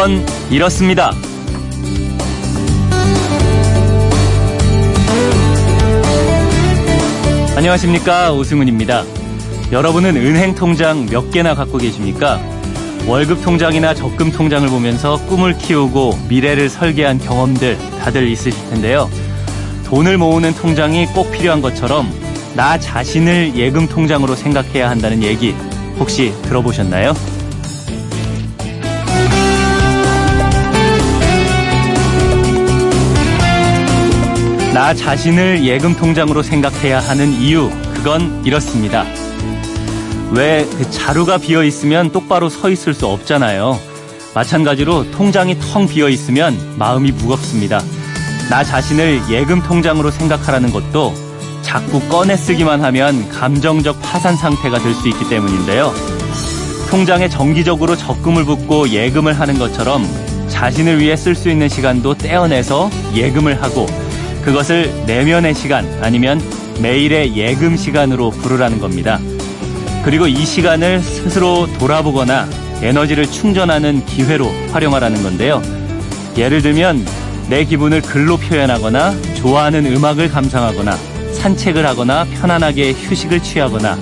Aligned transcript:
그건 0.00 0.24
이렇습니다. 0.50 1.12
안녕하십니까 7.54 8.32
오승훈입니다. 8.32 9.04
여러분은 9.70 10.16
은행 10.16 10.54
통장 10.54 11.04
몇 11.04 11.30
개나 11.30 11.54
갖고 11.54 11.76
계십니까? 11.76 12.40
월급 13.06 13.44
통장이나 13.44 13.92
적금 13.92 14.32
통장을 14.32 14.66
보면서 14.70 15.18
꿈을 15.26 15.58
키우고 15.58 16.18
미래를 16.30 16.70
설계한 16.70 17.18
경험들 17.18 17.76
다들 17.98 18.26
있으실 18.26 18.70
텐데요. 18.70 19.10
돈을 19.84 20.16
모으는 20.16 20.54
통장이 20.54 21.08
꼭 21.08 21.30
필요한 21.30 21.60
것처럼 21.60 22.10
나 22.56 22.78
자신을 22.78 23.54
예금 23.54 23.86
통장으로 23.86 24.34
생각해야 24.34 24.88
한다는 24.88 25.22
얘기 25.22 25.54
혹시 25.98 26.32
들어보셨나요? 26.44 27.12
나 34.72 34.94
자신을 34.94 35.64
예금 35.64 35.96
통장으로 35.96 36.42
생각해야 36.42 37.00
하는 37.00 37.32
이유, 37.32 37.70
그건 37.94 38.42
이렇습니다. 38.44 39.04
왜 40.32 40.64
그 40.78 40.88
자루가 40.90 41.38
비어 41.38 41.64
있으면 41.64 42.12
똑바로 42.12 42.48
서 42.48 42.70
있을 42.70 42.94
수 42.94 43.06
없잖아요. 43.06 43.78
마찬가지로 44.34 45.10
통장이 45.10 45.58
텅 45.58 45.88
비어 45.88 46.08
있으면 46.08 46.56
마음이 46.78 47.10
무겁습니다. 47.12 47.82
나 48.48 48.62
자신을 48.62 49.22
예금 49.28 49.62
통장으로 49.62 50.10
생각하라는 50.12 50.70
것도 50.70 51.14
자꾸 51.62 52.00
꺼내 52.08 52.36
쓰기만 52.36 52.82
하면 52.84 53.28
감정적 53.28 54.00
파산 54.00 54.36
상태가 54.36 54.78
될 54.78 54.94
수 54.94 55.08
있기 55.08 55.28
때문인데요. 55.28 55.92
통장에 56.90 57.28
정기적으로 57.28 57.96
적금을 57.96 58.44
붓고 58.44 58.88
예금을 58.90 59.38
하는 59.38 59.58
것처럼 59.58 60.06
자신을 60.48 61.00
위해 61.00 61.16
쓸 61.16 61.34
수 61.34 61.48
있는 61.50 61.68
시간도 61.68 62.14
떼어내서 62.18 62.90
예금을 63.14 63.62
하고 63.62 63.86
그것을 64.44 64.92
내면의 65.06 65.54
시간 65.54 65.86
아니면 66.02 66.40
매일의 66.80 67.36
예금 67.36 67.76
시간으로 67.76 68.30
부르라는 68.30 68.78
겁니다. 68.78 69.18
그리고 70.04 70.26
이 70.26 70.44
시간을 70.44 71.00
스스로 71.00 71.66
돌아보거나 71.78 72.48
에너지를 72.82 73.30
충전하는 73.30 74.04
기회로 74.06 74.50
활용하라는 74.72 75.22
건데요. 75.22 75.62
예를 76.36 76.62
들면 76.62 77.06
내 77.48 77.64
기분을 77.64 78.00
글로 78.00 78.36
표현하거나 78.38 79.14
좋아하는 79.34 79.84
음악을 79.84 80.30
감상하거나 80.30 80.96
산책을 81.34 81.86
하거나 81.86 82.24
편안하게 82.24 82.92
휴식을 82.92 83.42
취하거나 83.42 83.98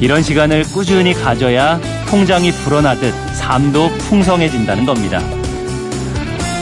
이런 0.00 0.22
시간을 0.22 0.64
꾸준히 0.64 1.14
가져야 1.14 1.80
통장이 2.08 2.50
불어나듯 2.52 3.14
삶도 3.34 3.90
풍성해진다는 3.98 4.84
겁니다. 4.84 5.22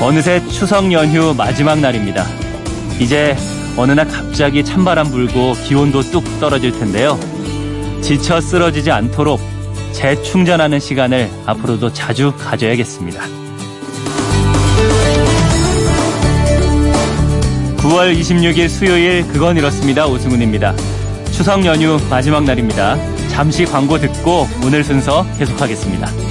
어느새 0.01 0.47
추석 0.49 0.93
연휴 0.93 1.35
마지막 1.35 1.79
날입니다. 1.81 2.25
이제 3.01 3.37
어느 3.77 3.93
날 3.93 4.09
갑자기 4.09 4.65
찬바람 4.65 5.11
불고 5.11 5.55
기온도 5.65 6.03
뚝 6.03 6.25
떨어질 6.41 6.73
텐데요. 6.73 7.19
지쳐 8.03 8.41
쓰러지지 8.41 8.91
않도록 8.91 9.41
재충전하는 9.93 10.81
시간을 10.81 11.31
앞으로도 11.47 11.93
자주 11.93 12.33
가져야겠습니다. 12.37 13.23
9월 17.79 18.19
26일 18.19 18.69
수요일 18.69 19.27
그건 19.29 19.57
이렇습니다. 19.57 20.07
오승훈입니다. 20.07 20.75
추석 21.31 21.65
연휴 21.65 21.99
마지막 22.11 22.45
날입니다. 22.45 22.97
잠시 23.29 23.65
광고 23.65 23.99
듣고 23.99 24.49
오늘 24.65 24.83
순서 24.83 25.25
계속하겠습니다. 25.39 26.28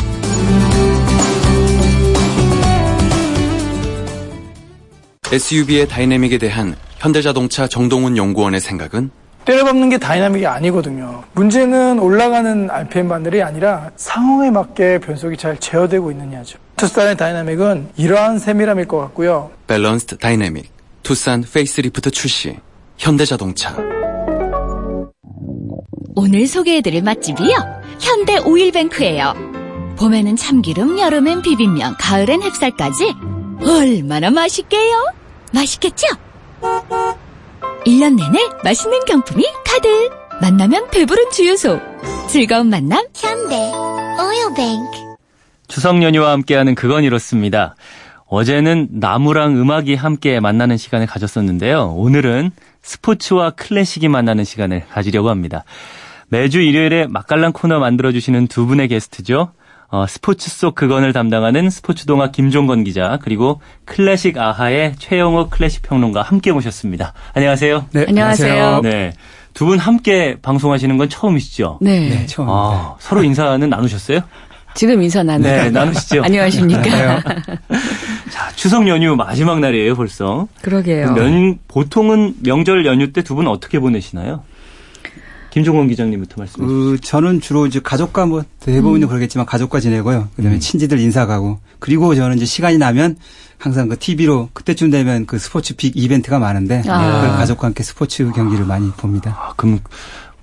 SUV의 5.31 5.89
다이내믹에 5.89 6.37
대한 6.37 6.75
현대자동차 6.99 7.67
정동훈 7.67 8.15
연구원의 8.15 8.61
생각은 8.61 9.11
때려박는 9.43 9.89
게 9.89 9.97
다이나믹이 9.97 10.45
아니거든요. 10.45 11.23
문제는 11.33 11.99
올라가는 11.99 12.69
RPM 12.69 13.09
바늘이 13.09 13.41
아니라 13.41 13.91
상황에 13.95 14.49
맞게 14.51 14.99
변속이 14.99 15.37
잘 15.37 15.57
제어되고 15.57 16.11
있느냐죠. 16.11 16.57
투싼의 16.77 17.17
다이나믹은 17.17 17.89
이러한 17.97 18.39
세밀함일 18.39 18.85
것 18.87 18.97
같고요. 18.99 19.51
Balanced 19.67 20.17
Dynamic 20.17 20.69
투싼 21.03 21.43
페이스리프트 21.43 22.11
출시 22.11 22.57
현대자동차 22.97 23.75
오늘 26.15 26.47
소개해드릴 26.47 27.03
맛집이요. 27.03 27.55
현대 27.99 28.37
오일뱅크예요. 28.37 29.33
봄에는 29.97 30.35
참기름, 30.35 30.99
여름엔 30.99 31.41
비빔면, 31.41 31.95
가을엔 31.97 32.41
햅쌀까지 32.41 33.36
얼마나 33.61 34.29
맛있게요? 34.29 35.13
맛있겠죠? 35.53 36.05
1년 37.85 38.15
내내 38.15 38.39
맛있는 38.63 38.99
경품이 39.05 39.43
가득! 39.65 39.89
만나면 40.41 40.89
배부른 40.91 41.31
주유소. 41.31 41.79
즐거운 42.27 42.69
만남 42.69 43.03
현대 43.15 43.55
오일뱅크 43.55 45.15
추석 45.67 46.01
연휴와 46.03 46.31
함께하는 46.33 46.75
그건 46.75 47.03
이렇습니다. 47.03 47.75
어제는 48.27 48.89
나무랑 48.91 49.57
음악이 49.57 49.95
함께 49.95 50.39
만나는 50.39 50.77
시간을 50.77 51.07
가졌었는데요. 51.07 51.93
오늘은 51.95 52.51
스포츠와 52.81 53.51
클래식이 53.51 54.09
만나는 54.09 54.43
시간을 54.43 54.85
가지려고 54.89 55.29
합니다. 55.29 55.63
매주 56.29 56.59
일요일에 56.59 57.07
맛깔난 57.07 57.53
코너 57.53 57.79
만들어주시는 57.79 58.47
두 58.47 58.65
분의 58.65 58.89
게스트죠. 58.89 59.53
어, 59.89 60.05
스포츠 60.07 60.49
속 60.49 60.75
그건을 60.75 61.13
담당하는 61.13 61.69
스포츠 61.69 62.05
동화 62.05 62.29
김종건 62.29 62.83
기자 62.83 63.17
그리고 63.21 63.61
클래식 63.85 64.37
아하의 64.37 64.95
최영호 64.99 65.49
클래식 65.49 65.81
평론가 65.83 66.21
함께 66.23 66.51
모셨습니다. 66.51 67.13
안녕하세요. 67.33 67.85
네, 67.93 68.05
안녕하세요. 68.07 68.81
네. 68.81 69.13
두 69.53 69.65
분 69.65 69.79
함께 69.79 70.37
방송하시는 70.41 70.97
건 70.97 71.09
처음이시죠? 71.09 71.79
네, 71.81 72.09
네. 72.09 72.25
처음. 72.27 72.47
아, 72.49 72.95
서로 72.99 73.23
인사는 73.23 73.67
나누셨어요? 73.67 74.19
지금 74.75 75.01
인사 75.01 75.23
나누. 75.23 75.43
네, 75.43 75.71
나누시죠. 75.71 76.21
안녕하십니까? 76.25 77.23
자, 78.29 78.51
추석 78.55 78.87
연휴 78.87 79.15
마지막 79.15 79.59
날이에요, 79.59 79.95
벌써. 79.95 80.47
그러게요. 80.61 81.13
면, 81.13 81.57
보통은 81.67 82.35
명절 82.43 82.85
연휴 82.85 83.11
때 83.11 83.23
두 83.23 83.33
분 83.33 83.47
어떻게 83.47 83.79
보내시나요? 83.79 84.43
김종원 85.57 85.87
기자님부터 85.87 86.35
말씀해 86.37 86.67
주시죠. 86.67 86.91
그 86.91 86.99
저는 87.01 87.41
주로 87.41 87.65
이제 87.65 87.79
가족과 87.79 88.27
뭐 88.27 88.43
대부분은 88.59 89.07
그러겠지만 89.07 89.47
가족과 89.47 89.79
지내고요. 89.79 90.29
그다음에 90.35 90.57
음. 90.57 90.59
친지들 90.59 90.99
인사 90.99 91.25
가고 91.25 91.59
그리고 91.79 92.13
저는 92.13 92.37
이제 92.37 92.45
시간이 92.45 92.77
나면 92.77 93.15
항상 93.57 93.87
그 93.87 93.97
TV로 93.97 94.49
그때쯤 94.53 94.91
되면 94.91 95.25
그 95.25 95.39
스포츠 95.39 95.75
빅 95.75 95.97
이벤트가 95.97 96.37
많은데 96.37 96.83
아. 96.87 97.21
그걸 97.21 97.37
가족과 97.37 97.67
함께 97.67 97.83
스포츠 97.83 98.31
경기를 98.33 98.65
많이 98.65 98.91
봅니다. 98.91 99.35
아, 99.41 99.53
그럼 99.55 99.79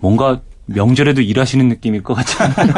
뭔가 0.01 0.41
명절에도 0.67 1.21
일하시는 1.21 1.69
느낌일 1.69 2.03
것 2.03 2.15
같지 2.15 2.37
않아요? 2.43 2.73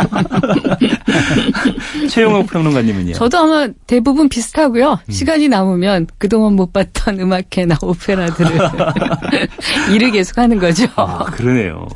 최용욱 2.10 2.48
평론가님은요? 2.48 3.14
저도 3.14 3.38
아마 3.38 3.68
대부분 3.86 4.28
비슷하고요. 4.28 4.98
음. 5.06 5.12
시간이 5.12 5.48
남으면 5.48 6.06
그동안 6.18 6.54
못 6.54 6.72
봤던 6.72 7.20
음악회나 7.20 7.76
오페라들을 7.82 8.50
일을 9.94 10.10
계속 10.10 10.38
하는 10.38 10.58
거죠. 10.58 10.86
아, 10.96 11.24
그러네요. 11.24 11.86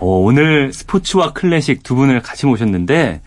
어, 0.00 0.06
오늘 0.06 0.72
스포츠와 0.72 1.32
클래식 1.32 1.82
두 1.82 1.96
분을 1.96 2.22
같이 2.22 2.46
모셨는데 2.46 3.20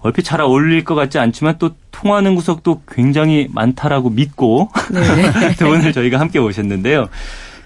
얼핏 0.00 0.22
잘 0.22 0.40
어울릴 0.40 0.84
것 0.84 0.94
같지 0.94 1.18
않지만 1.18 1.56
또 1.58 1.70
통하는 1.90 2.34
구석도 2.34 2.82
굉장히 2.86 3.48
많다라고 3.50 4.10
믿고 4.10 4.70
네. 4.92 5.54
두 5.56 5.66
분을 5.66 5.92
저희가 5.92 6.20
함께 6.20 6.38
모셨는데요. 6.38 7.08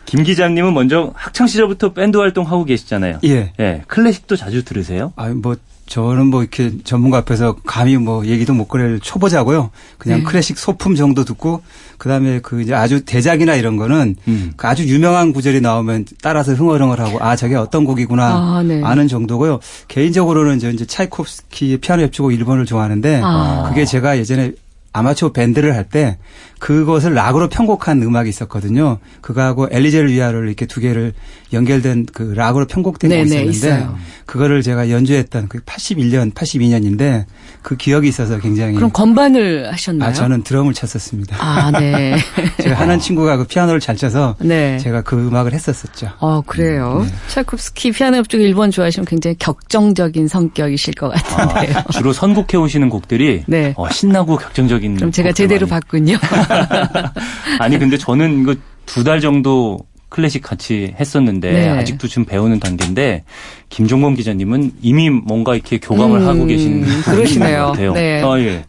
김 0.09 0.23
기자님은 0.23 0.73
먼저 0.73 1.13
학창 1.15 1.47
시절부터 1.47 1.93
밴드 1.93 2.17
활동하고 2.17 2.65
계시잖아요. 2.65 3.19
예. 3.25 3.53
예, 3.61 3.83
클래식도 3.89 4.37
자주 4.37 4.65
들으세요? 4.65 5.13
아, 5.17 5.29
뭐 5.29 5.55
저는 5.85 6.29
뭐 6.29 6.41
이렇게 6.41 6.73
전문가 6.83 7.19
앞에서 7.19 7.57
감히 7.67 7.99
뭐 7.99 8.25
얘기도 8.25 8.55
못 8.55 8.69
꺼낼 8.69 9.01
초보자고요. 9.01 9.69
그냥 9.99 10.21
네. 10.21 10.25
클래식 10.25 10.59
소품 10.59 10.95
정도 10.95 11.27
듣고 11.27 11.61
그다음에 11.99 12.41
그 12.41 12.63
이제 12.63 12.73
아주 12.73 13.05
대작이나 13.05 13.55
이런 13.57 13.77
거는 13.77 14.17
음. 14.29 14.53
그 14.57 14.67
아주 14.67 14.87
유명한 14.87 15.35
구절이 15.35 15.61
나오면 15.61 16.07
따라서 16.23 16.55
흥얼흥얼하고 16.55 17.23
아 17.23 17.37
저게 17.37 17.57
어떤 17.57 17.85
곡이구나 17.85 18.25
아, 18.25 18.63
네. 18.63 18.83
아는 18.83 19.09
정도고요. 19.09 19.61
개인적으로는 19.89 20.59
저 20.59 20.71
이제 20.71 20.87
차이콥스키의 20.87 21.79
피아노 21.79 22.05
협주곡 22.05 22.31
1번을 22.31 22.67
좋아하는데 22.67 23.21
아. 23.23 23.67
그게 23.69 23.85
제가 23.85 24.17
예전에 24.17 24.53
아마추어 24.95 25.33
밴드를 25.33 25.75
할 25.75 25.85
때 25.85 26.19
그것을 26.59 27.15
락으로 27.15 27.49
편곡한 27.49 28.03
음악이 28.03 28.29
있었거든요. 28.29 28.99
그거하고 29.21 29.69
엘리제를 29.71 30.11
위하여를 30.13 30.47
이렇게 30.49 30.67
두 30.67 30.81
개를 30.81 31.13
연결된 31.53 32.07
그 32.13 32.33
락으로 32.35 32.67
편곡된 32.67 33.11
곡이 33.11 33.23
네네, 33.31 33.45
있었는데 33.45 33.51
있어요. 33.57 33.97
그거를 34.27 34.63
제가 34.63 34.91
연주했던 34.91 35.49
그 35.49 35.61
81년, 35.61 36.35
82년인데 36.35 37.25
그 37.63 37.77
기억이 37.77 38.09
있어서 38.09 38.39
굉장히 38.39 38.75
그럼 38.75 38.91
건반을 38.93 39.73
하셨나요? 39.73 40.11
아 40.11 40.13
저는 40.13 40.43
드럼을 40.43 40.75
쳤었습니다. 40.75 41.37
아, 41.41 41.71
네. 41.73 42.17
제가 42.63 42.79
하는 42.81 42.99
친구가 43.01 43.37
그 43.39 43.45
피아노를 43.45 43.81
잘 43.81 43.97
쳐서 43.97 44.37
네. 44.41 44.79
제가 44.79 45.03
그 45.03 45.17
음악을 45.17 45.53
했었었죠. 45.55 46.11
어, 46.19 46.43
그래요. 46.43 47.03
네. 47.07 47.13
찰콥스키 47.29 47.93
피아노 47.93 48.19
협주가 48.19 48.43
일본 48.43 48.71
좋아하시면 48.71 49.07
굉장히 49.07 49.37
격정적인 49.39 50.29
성격이실 50.29 50.95
것 50.95 51.09
같은데요. 51.11 51.77
아, 51.79 51.85
주로 51.93 52.13
선곡해 52.13 52.57
오시는 52.57 52.89
곡들이 52.91 53.45
네. 53.47 53.73
어, 53.77 53.89
신나고 53.89 54.37
격정적인. 54.37 54.97
그럼 54.97 55.11
제가 55.13 55.33
제대로 55.33 55.67
많이- 55.67 55.81
봤군요. 55.81 56.17
아니 57.61 57.79
근데 57.79 57.97
저는 57.97 58.43
이거 58.43 58.55
두 58.87 59.05
달 59.05 59.21
정도 59.21 59.79
클래식 60.09 60.43
같이 60.43 60.95
했었는데 60.99 61.53
네. 61.53 61.69
아직도 61.69 62.09
지금 62.09 62.25
배우는 62.25 62.59
단계인데 62.61 63.25
김종건 63.69 64.15
기자님은 64.15 64.73
이미 64.81 65.11
뭔가 65.11 65.55
이렇게 65.55 65.79
교감을 65.79 66.21
음, 66.23 66.27
하고 66.27 66.47
계신 66.47 66.83
그러시네요. 67.03 67.59
것 67.67 67.67
같아요. 67.73 67.93
네. 67.93 68.23
어, 68.23 68.39
예. 68.39 68.65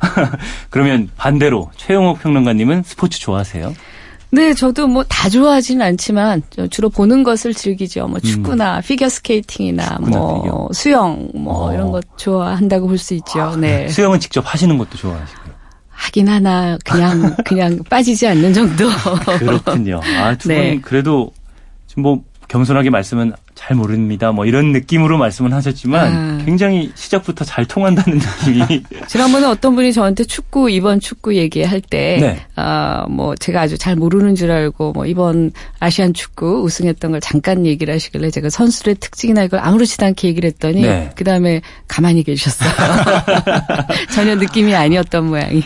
그러면 0.70 1.08
반대로 1.16 1.70
최영옥 1.76 2.20
평론가님은 2.20 2.82
스포츠 2.84 3.20
좋아하세요? 3.20 3.72
네, 4.32 4.52
저도 4.54 4.86
뭐 4.86 5.04
다 5.08 5.28
좋아하지는 5.28 5.84
않지만 5.86 6.42
저 6.50 6.66
주로 6.66 6.88
보는 6.90 7.22
것을 7.22 7.54
즐기죠. 7.54 8.08
뭐 8.08 8.18
축구나 8.20 8.80
피겨 8.80 9.08
스케이팅이나 9.08 9.96
음. 10.00 10.04
축구나 10.04 10.18
뭐 10.18 10.42
피겨. 10.42 10.68
수영 10.72 11.28
뭐 11.34 11.68
어. 11.68 11.72
이런 11.74 11.90
것 11.90 12.04
좋아한다고 12.18 12.86
볼 12.88 12.98
수 12.98 13.14
있죠. 13.14 13.56
네. 13.56 13.88
수영은 13.88 14.20
직접 14.20 14.42
하시는 14.44 14.76
것도 14.78 14.96
좋아하시고요. 14.96 15.51
하긴 16.02 16.28
하나 16.28 16.76
그냥 16.84 17.34
그냥 17.44 17.78
빠지지 17.88 18.26
않는 18.26 18.52
정도. 18.52 18.88
그렇군요. 19.38 20.00
아, 20.18 20.34
두분 20.36 20.56
네. 20.56 20.80
그래도 20.82 21.32
뭐 21.96 22.22
겸손하게 22.48 22.90
말씀은 22.90 23.32
잘 23.62 23.76
모릅니다. 23.76 24.32
뭐 24.32 24.44
이런 24.44 24.72
느낌으로 24.72 25.18
말씀은 25.18 25.52
하셨지만 25.52 26.40
아. 26.40 26.44
굉장히 26.44 26.90
시작부터 26.96 27.44
잘 27.44 27.64
통한다는 27.64 28.18
느낌이 28.44 28.82
지난번에 29.06 29.46
어떤 29.46 29.76
분이 29.76 29.92
저한테 29.92 30.24
축구 30.24 30.68
이번 30.68 30.98
축구 30.98 31.36
얘기할 31.36 31.80
때, 31.80 32.18
네. 32.20 32.40
아, 32.56 33.06
뭐 33.08 33.36
제가 33.36 33.60
아주 33.60 33.78
잘 33.78 33.94
모르는 33.94 34.34
줄 34.34 34.50
알고 34.50 34.92
뭐 34.92 35.06
이번 35.06 35.52
아시안 35.78 36.12
축구 36.12 36.62
우승했던 36.64 37.12
걸 37.12 37.20
잠깐 37.20 37.64
얘기를 37.64 37.94
하시길래 37.94 38.30
제가 38.30 38.50
선수들의 38.50 38.96
특징이나 38.96 39.44
이걸 39.44 39.60
아무렇지도 39.60 40.06
않게 40.06 40.26
얘기를 40.26 40.48
했더니 40.48 40.82
네. 40.82 41.10
그 41.14 41.22
다음에 41.22 41.60
가만히 41.86 42.24
계셨어요. 42.24 42.68
전혀 44.12 44.34
느낌이 44.34 44.74
아니었던 44.74 45.24
모양이에요. 45.24 45.62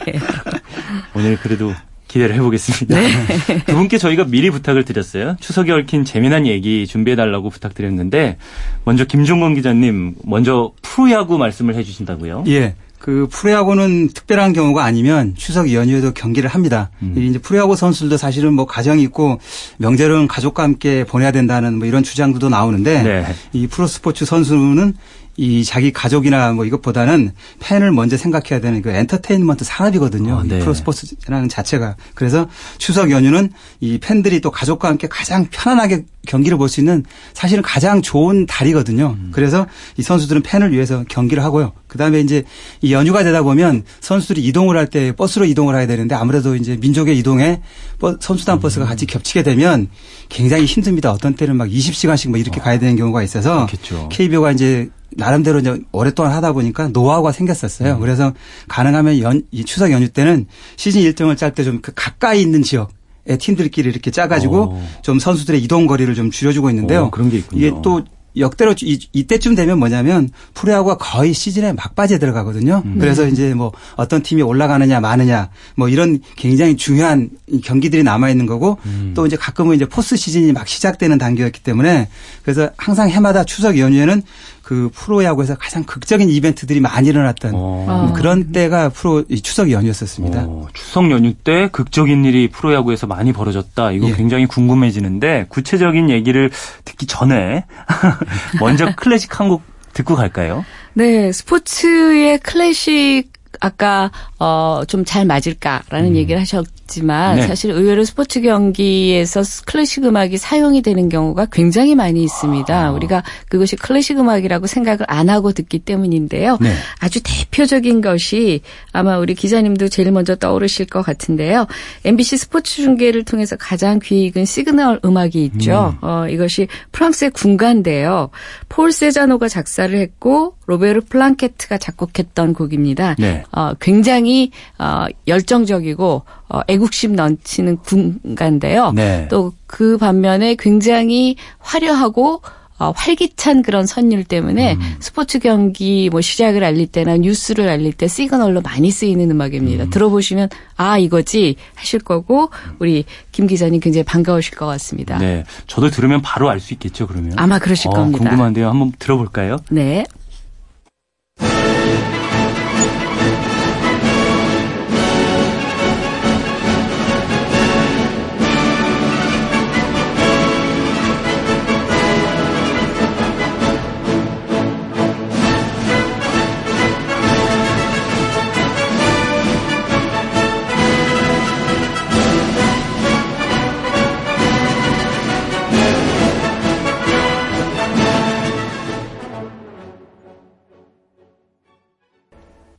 오늘 1.15 1.39
그래도 1.39 1.73
기대를 2.09 2.35
해보겠습니다. 2.37 3.01
네. 3.01 3.65
두 3.67 3.75
분께 3.75 3.99
저희가 3.99 4.25
미리 4.25 4.51
부탁을 4.51 4.85
드렸어요. 4.85 5.37
추석에 5.41 5.73
얽힌 5.73 6.05
재미난 6.05 6.47
얘기 6.47 6.87
준비해달라고 6.87 7.51
부탁드렸는데 7.51 8.39
먼저 8.85 9.05
김종건 9.05 9.55
기자님 9.55 10.15
먼저 10.25 10.73
프로야구 10.83 11.39
말씀을 11.39 11.75
해주신다고요? 11.75 12.45
예. 12.49 12.75
그 12.99 13.29
프로야구는 13.31 14.09
특별한 14.09 14.53
경우가 14.53 14.83
아니면 14.83 15.35
추석 15.37 15.73
연휴에도 15.73 16.13
경기를 16.13 16.49
합니다. 16.49 16.91
음. 17.03 17.15
이제 17.17 17.39
프로야구 17.39 17.77
선수들도 17.77 18.17
사실은 18.17 18.55
뭐 18.55 18.67
가정이 18.67 19.03
있고 19.05 19.39
명절은 19.79 20.29
가족과 20.29 20.63
함께 20.63 21.05
보내야 21.05 21.31
된다는 21.31 21.79
뭐 21.79 21.87
이런 21.87 22.03
주장들도 22.03 22.49
나오는데 22.49 23.03
네. 23.03 23.27
이 23.53 23.67
프로스포츠 23.67 24.25
선수는 24.25 24.95
이 25.39 25.65
자기 25.65 25.93
가족이나 25.93 26.53
뭐 26.53 26.65
이것보다는 26.65 27.33
팬을 27.61 27.93
먼저 27.93 28.17
생각해야 28.17 28.61
되는 28.61 28.81
그 28.81 28.91
엔터테인먼트 28.91 29.65
산업이거든요. 29.65 30.39
아, 30.39 30.43
네. 30.45 30.57
이 30.57 30.61
프로스포츠라는 30.61 31.49
자체가. 31.49 31.97
그래서 32.15 32.49
추석 32.79 33.11
연휴는 33.11 33.51
이 33.81 33.99
팬들이 33.99 34.41
또 34.41 34.51
가족과 34.51 34.89
함께 34.89 35.07
가장 35.09 35.47
편안하게 35.51 36.05
경기를 36.27 36.59
볼 36.59 36.69
수 36.69 36.81
있는 36.81 37.05
사실은 37.35 37.63
가장 37.63 38.03
좋은 38.03 38.47
달이거든요. 38.47 39.15
음. 39.19 39.31
그래서 39.33 39.67
이 39.97 40.03
선수들은 40.03 40.43
팬을 40.43 40.73
위해서 40.73 41.05
경기를 41.09 41.45
하고요. 41.45 41.73
그다음에 41.87 42.21
이제 42.21 42.43
이 42.81 42.93
연휴가 42.93 43.23
되다 43.23 43.43
보면 43.43 43.85
선수들이 44.01 44.43
이동을 44.47 44.77
할 44.77 44.87
때 44.89 45.13
버스로 45.13 45.45
이동을 45.45 45.77
해야 45.77 45.87
되는데 45.87 46.15
아무래도 46.15 46.57
이제 46.57 46.77
민족의 46.81 47.17
이동에 47.19 47.61
버- 47.99 48.17
선수단 48.21 48.59
버스가 48.61 48.87
음. 48.87 48.89
같이 48.89 49.05
겹치게 49.07 49.43
되면 49.43 49.89
굉장히 50.29 50.65
힘듭니다. 50.65 51.13
어떤 51.13 51.35
때는 51.35 51.57
막 51.57 51.69
20시간씩 51.69 52.31
뭐 52.31 52.39
이렇게 52.39 52.61
가야 52.61 52.79
되는 52.79 52.97
경우가 52.97 53.23
있어서 53.23 53.61
아, 53.61 53.67
그렇겠죠. 53.67 54.09
KBO가 54.11 54.51
이제 54.53 54.89
나름대로 55.17 55.59
이제 55.61 55.79
오랫동안 55.93 56.33
하다 56.33 56.53
보니까 56.53 56.89
노하우가 56.89 57.33
생겼었어요. 57.33 57.95
음. 57.95 58.01
그래서 58.01 58.33
가능하면 58.69 59.21
연, 59.21 59.43
이 59.51 59.65
추석 59.65 59.91
연휴 59.91 60.09
때는 60.09 60.47
시즌 60.77 61.01
일정을 61.03 61.37
짤 61.37 61.55
때 61.55 61.65
좀 61.65 61.81
그 61.83 61.93
가까이 61.95 62.41
있는 62.43 62.63
지역 62.63 62.91
의 63.29 63.39
팀들끼리 63.39 63.89
이렇게 63.91 64.13
짜가지고 64.13 64.57
오. 64.63 64.83
좀 65.03 65.19
선수들의 65.19 65.61
이동 65.61 65.89
거리를 65.89 66.15
좀 66.15 66.31
줄여주고 66.31 66.71
있는데요. 66.71 67.07
오, 67.07 67.11
그런 67.11 67.29
게 67.29 67.39
있군요. 67.39 67.61
이게 67.61 67.73
또 67.83 68.05
역대로 68.39 68.73
이, 68.83 69.01
이때쯤 69.13 69.55
되면 69.57 69.79
뭐냐면 69.79 70.29
프로야구가 70.55 70.99
거의 70.99 71.33
시즌의 71.33 71.73
막바지에 71.75 72.19
들어가거든요. 72.19 72.83
음. 72.85 72.99
그래서 73.01 73.27
이제 73.27 73.53
뭐 73.55 73.73
어떤 73.97 74.23
팀이 74.23 74.43
올라가느냐 74.43 75.01
마느냐 75.01 75.49
뭐 75.75 75.89
이런 75.89 76.21
굉장히 76.37 76.77
중요한 76.77 77.31
이 77.49 77.61
경기들이 77.61 78.03
남아 78.05 78.31
있는 78.31 78.47
거고 78.47 78.79
음. 78.87 79.13
또 79.17 79.27
이제 79.27 79.37
가끔은 79.37 79.75
이제 79.75 79.87
포스 79.87 80.17
시즌이 80.17 80.53
막 80.53 80.69
시작되는 80.69 81.19
단계였기 81.19 81.63
때문에 81.63 82.09
그래서 82.43 82.71
항상 82.77 83.09
해마다 83.09 83.43
추석 83.43 83.79
연휴에는 83.79 84.23
그 84.67 84.91
프로야구에서 84.93 85.55
가장 85.55 85.85
극적인 85.85 86.29
이벤트들이 86.29 86.81
많이 86.81 87.07
일어났던 87.09 87.53
어. 87.55 87.87
아. 87.89 88.13
그런 88.15 88.51
때가 88.51 88.89
프로 88.89 89.23
이 89.29 89.41
추석 89.41 89.71
연휴였었습니다. 89.71 90.43
어, 90.45 90.67
추석 90.75 91.09
연휴 91.13 91.35
때 91.35 91.69
극적인 91.71 92.25
일이 92.25 92.49
프로야구에서 92.51 93.07
많이 93.07 93.33
벌어졌다. 93.33 93.93
이거 93.93 94.09
예. 94.09 94.13
굉장히 94.15 94.47
궁금해지는데 94.47 95.47
구체적인 95.51 96.11
얘기를 96.11 96.51
듣기 96.85 97.07
전에 97.07 97.65
먼저 98.59 98.93
클래식 98.97 99.39
한 99.39 99.47
곡 99.49 99.63
듣고 99.93 100.17
갈까요? 100.17 100.65
네, 100.95 101.31
스포츠의 101.31 102.39
클래식 102.41 103.31
아까 103.61 104.11
어 104.41 104.83
좀 104.89 105.05
잘 105.05 105.25
맞을까라는 105.27 106.17
얘기를 106.17 106.41
하셨 106.41 106.67
지만 106.87 107.37
네. 107.37 107.47
사실 107.47 107.71
의외로 107.71 108.05
스포츠 108.05 108.41
경기에서 108.41 109.43
클래식 109.67 110.05
음악이 110.05 110.39
사용이 110.39 110.83
되는 110.83 111.09
경우가 111.09 111.47
굉장히 111.53 111.95
많이 111.95 112.23
있습니다. 112.23 112.93
우리가 112.93 113.23
그것이 113.49 113.77
클래식 113.77 114.19
음악이라고 114.19 114.67
생각을 114.67 115.01
안 115.09 115.29
하고 115.29 115.53
듣기 115.53 115.81
때문인데요. 115.81 116.59
네. 116.61 116.73
아주 116.99 117.21
대표적인 117.23 118.01
것이 118.01 118.61
아마 118.93 119.19
우리 119.19 119.35
기자님도 119.35 119.89
제일 119.89 120.13
먼저 120.13 120.37
떠오르실 120.37 120.87
것 120.87 121.03
같은데요. 121.03 121.67
MBC 122.05 122.37
스포츠 122.37 122.77
중계를 122.77 123.25
통해서 123.25 123.57
가장 123.57 123.99
귀에 124.03 124.27
익은 124.27 124.45
시그널 124.45 125.01
음악이 125.05 125.45
있죠. 125.45 125.97
어, 126.01 126.27
이것이 126.29 126.69
프랑스의 126.93 127.31
군가인데요. 127.31 128.31
폴 128.69 128.93
세자노가 128.93 129.49
작사를 129.49 129.97
했고 129.99 130.55
로베르 130.67 131.03
플랑케트가 131.03 131.79
작곡했던 131.79 132.55
곡입니다. 132.55 133.17
네. 133.19 133.43
어, 133.53 133.75
굉장히 133.81 134.51
어, 134.79 135.07
열정적이고 135.27 136.23
어, 136.49 136.61
애국심 136.77 137.15
넘치는 137.17 137.79
군가인데요. 137.79 138.93
네. 138.93 139.29
또그 139.29 139.99
반면에 139.99 140.57
굉장히 140.59 141.37
화려하고 141.59 142.43
어, 142.79 142.93
활기찬 142.95 143.63
그런 143.63 143.87
선율 143.87 144.23
때문에 144.23 144.75
음. 144.75 144.97
스포츠 145.01 145.39
경기 145.39 146.11
뭐 146.11 146.21
시작을 146.21 146.63
알릴 146.63 146.87
때나 146.89 147.17
뉴스를 147.17 147.71
알릴 147.71 147.95
때 147.95 148.07
시그널로 148.07 148.61
많이 148.61 148.91
쓰이는 148.91 149.31
음악입니다. 149.31 149.85
음. 149.85 149.91
들어보시면 149.91 150.51
아 150.77 150.99
이거지 150.99 151.57
하실 151.75 152.01
거고 152.01 152.51
우리 152.79 153.07
김 153.33 153.47
기자님 153.47 153.81
굉장히 153.81 154.05
반가우실 154.05 154.57
것 154.57 154.67
같습니다. 154.67 155.17
네. 155.17 155.45
저도 155.67 155.89
들으면 155.89 156.21
바로 156.21 156.51
알 156.51 156.61
수 156.61 156.75
있겠죠, 156.75 157.07
그러면? 157.07 157.33
아마 157.37 157.59
그러실 157.59 157.89
어, 157.89 157.93
겁니다. 157.93 158.19
궁금한데요. 158.19 158.69
한번 158.69 158.93
들어볼까요? 158.99 159.57
네. 159.71 160.05